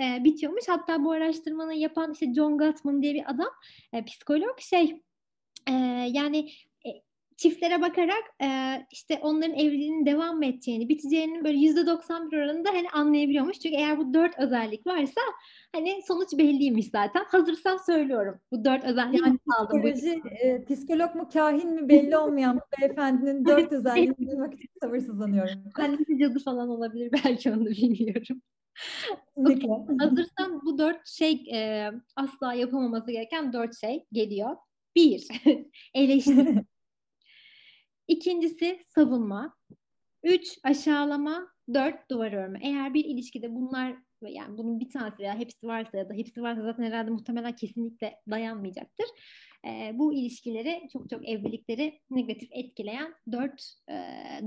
e, 0.00 0.24
bitiyormuş. 0.24 0.64
Hatta 0.68 1.04
bu 1.04 1.12
araştırmanı 1.12 1.74
yapan 1.74 2.12
işte 2.12 2.34
John 2.34 2.58
Gottman 2.58 3.02
diye 3.02 3.14
bir 3.14 3.30
adam 3.30 3.50
e, 3.92 4.04
psikolog 4.04 4.60
şey 4.60 5.02
e, 5.68 5.72
yani 6.10 6.50
çiftlere 7.38 7.82
bakarak 7.82 8.24
e, 8.42 8.48
işte 8.90 9.18
onların 9.22 9.54
evliliğinin 9.54 10.06
devam 10.06 10.36
mı 10.36 10.46
edeceğini, 10.46 10.88
biteceğinin 10.88 11.44
böyle 11.44 11.58
yüzde 11.58 11.86
91 11.86 12.36
oranında 12.36 12.68
hani 12.68 12.90
anlayabiliyormuş. 12.90 13.60
Çünkü 13.60 13.76
eğer 13.76 13.98
bu 13.98 14.14
dört 14.14 14.38
özellik 14.38 14.86
varsa 14.86 15.20
hani 15.72 16.02
sonuç 16.06 16.28
belliymiş 16.38 16.90
zaten. 16.90 17.24
Hazırsan 17.24 17.76
söylüyorum. 17.76 18.40
Bu 18.52 18.64
dört 18.64 18.84
özelliği 18.84 19.22
yani 19.22 19.38
aldım. 19.58 19.82
Psikoloji, 19.82 20.22
e, 20.42 20.64
psikolog 20.64 21.14
mu 21.14 21.28
kahin 21.32 21.74
mi 21.74 21.88
belli 21.88 22.16
olmayan 22.16 22.56
bu 22.56 22.80
beyefendinin 22.80 23.44
dört 23.46 23.72
özelliğini 23.72 24.16
duymak 24.30 24.54
için 24.54 24.68
sabırsızlanıyorum. 24.82 25.64
Annesi 25.74 26.18
cadı 26.18 26.38
falan 26.44 26.68
olabilir 26.68 27.10
belki 27.24 27.52
onu 27.52 27.66
bilmiyorum. 27.66 28.42
okay. 29.36 29.96
Hazırsan 29.98 30.62
bu 30.64 30.78
dört 30.78 31.08
şey 31.08 31.32
e, 31.52 31.90
asla 32.16 32.54
yapılmaması 32.54 33.10
gereken 33.10 33.52
dört 33.52 33.80
şey 33.80 34.06
geliyor. 34.12 34.56
Bir, 34.96 35.28
eleştiri. 35.94 36.64
İkincisi 38.08 38.80
savunma. 38.94 39.56
Üç 40.22 40.58
aşağılama. 40.62 41.48
Dört 41.74 42.10
duvar 42.10 42.32
örme. 42.32 42.58
Eğer 42.62 42.94
bir 42.94 43.04
ilişkide 43.04 43.54
bunlar 43.54 43.96
yani 44.22 44.58
bunun 44.58 44.80
bir 44.80 44.90
tanesi 44.90 45.18
veya 45.18 45.38
hepsi 45.38 45.66
varsa 45.66 45.98
ya 45.98 46.08
da 46.08 46.14
hepsi 46.14 46.42
varsa 46.42 46.62
zaten 46.62 46.82
herhalde 46.82 47.10
muhtemelen 47.10 47.56
kesinlikle 47.56 48.20
dayanmayacaktır. 48.30 49.06
E, 49.66 49.90
bu 49.94 50.14
ilişkileri 50.14 50.88
çok 50.92 51.10
çok 51.10 51.28
evlilikleri 51.28 52.00
negatif 52.10 52.48
etkileyen 52.52 53.14
dört 53.32 53.74
e, 53.90 53.94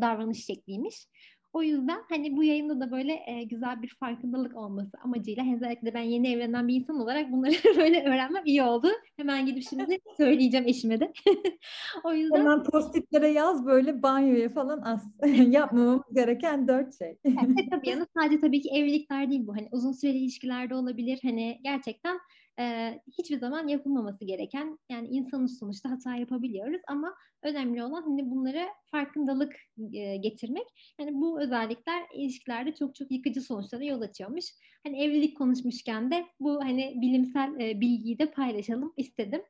davranış 0.02 0.46
şekliymiş. 0.46 1.08
O 1.54 1.64
yüzden 1.64 2.00
hani 2.10 2.38
bu 2.38 2.44
yayında 2.44 2.80
da 2.80 2.92
böyle 2.92 3.24
e, 3.28 3.44
güzel 3.44 3.82
bir 3.82 3.88
farkındalık 4.00 4.58
olması 4.58 4.92
amacıyla 5.04 5.44
özellikle 5.56 5.94
ben 5.94 6.02
yeni 6.02 6.34
evlenen 6.34 6.68
bir 6.68 6.76
insan 6.76 7.00
olarak 7.00 7.32
bunları 7.32 7.54
böyle 7.78 8.04
öğrenmem 8.04 8.46
iyi 8.46 8.64
oldu. 8.64 8.88
Hemen 9.18 9.46
gidip 9.46 9.64
şimdi 9.70 10.00
söyleyeceğim 10.18 10.68
eşime 10.68 11.00
de. 11.00 11.14
o 12.04 12.14
yüzden 12.14 12.40
hemen 12.40 12.64
postitlere 12.64 13.28
yaz 13.28 13.66
böyle 13.66 14.04
banyoya 14.04 14.50
falan 14.50 14.82
as. 14.82 15.04
Yapmamamız 15.48 16.14
gereken 16.14 16.68
dört 16.68 16.98
şey. 16.98 17.18
evet, 17.26 17.72
tabii 17.72 17.90
yani 17.90 18.06
sadece 18.18 18.40
tabii 18.40 18.62
ki 18.62 18.70
evlilikler 18.70 19.30
değil 19.30 19.48
bu. 19.48 19.56
Hani 19.56 19.68
uzun 19.72 19.92
süreli 19.92 20.18
ilişkilerde 20.18 20.76
olabilir. 20.76 21.20
Hani 21.24 21.60
gerçekten 21.64 22.20
e, 22.60 23.00
hiçbir 23.18 23.40
zaman 23.40 23.68
yapılmaması 23.68 24.26
gereken 24.26 24.80
yani 24.90 25.08
insanız 25.08 25.60
sonuçta 25.60 25.92
hata 25.92 26.16
yapabiliyoruz 26.16 26.82
ama 26.88 27.16
önemli 27.44 27.84
olan 27.84 28.02
hani 28.02 28.32
bunlara 28.32 28.68
farkındalık 28.92 29.56
e, 29.94 30.18
getirmek. 30.18 30.96
Yani 31.00 31.14
bu 31.14 31.42
özellikler 31.42 32.04
ilişkilerde 32.14 32.76
çok 32.76 32.96
çok 32.96 33.12
yıkıcı 33.12 33.42
sonuçlara 33.42 33.84
yol 33.84 34.02
açıyormuş. 34.02 34.46
Hani 34.84 35.04
evlilik 35.04 35.38
konuşmuşken 35.38 36.12
de 36.12 36.26
bu 36.40 36.64
hani 36.64 36.94
bilimsel 37.02 37.60
e, 37.60 37.82
bilgiyi 37.82 38.20
de 38.20 38.32
paylaşalım 38.32 38.94
istedim. 38.98 39.42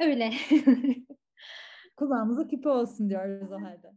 Öyle. 0.00 0.32
Kulağımıza 1.96 2.48
küpe 2.48 2.68
olsun 2.68 3.10
diyoruz 3.10 3.52
o 3.52 3.60
halde. 3.60 3.92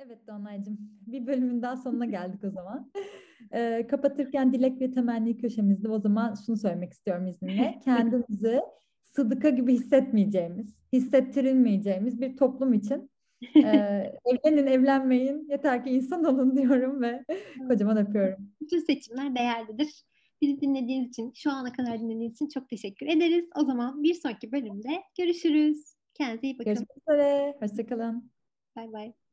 Evet 0.00 0.26
Donaycığım, 0.26 0.78
bir 1.06 1.26
bölümün 1.26 1.62
daha 1.62 1.76
sonuna 1.76 2.06
geldik 2.06 2.44
o 2.44 2.50
zaman. 2.50 2.92
Ee, 3.54 3.86
kapatırken 3.90 4.52
dilek 4.52 4.80
ve 4.80 4.90
temenni 4.90 5.36
köşemizde 5.36 5.88
o 5.88 6.00
zaman 6.00 6.34
şunu 6.46 6.56
söylemek 6.56 6.92
istiyorum 6.92 7.26
izninle. 7.26 7.80
Kendimizi 7.84 8.60
sıdıka 9.02 9.50
gibi 9.50 9.74
hissetmeyeceğimiz, 9.74 10.76
hissettirilmeyeceğimiz 10.92 12.20
bir 12.20 12.36
toplum 12.36 12.72
için 12.72 13.10
e, 13.56 13.60
evlenin 14.24 14.66
evlenmeyin 14.66 15.46
yeter 15.50 15.84
ki 15.84 15.90
insan 15.90 16.24
olun 16.24 16.56
diyorum 16.56 17.02
ve 17.02 17.24
kocaman 17.68 17.96
öpüyorum. 17.96 18.52
Bütün 18.60 18.80
seçimler 18.80 19.36
değerlidir. 19.36 20.04
Bizi 20.42 20.60
dinlediğiniz 20.60 21.08
için, 21.08 21.32
şu 21.34 21.50
ana 21.50 21.72
kadar 21.72 22.00
dinlediğiniz 22.00 22.32
için 22.32 22.48
çok 22.48 22.68
teşekkür 22.68 23.06
ederiz. 23.06 23.48
O 23.56 23.64
zaman 23.64 24.02
bir 24.02 24.14
sonraki 24.14 24.52
bölümde 24.52 25.02
görüşürüz. 25.18 25.96
Kendinize 26.14 26.46
iyi 26.46 26.58
bakın. 26.58 26.64
Görüşmek 26.64 26.98
üzere. 27.08 27.56
Hoşçakalın. 27.60 28.30
Bay 28.76 28.92
bay. 28.92 29.25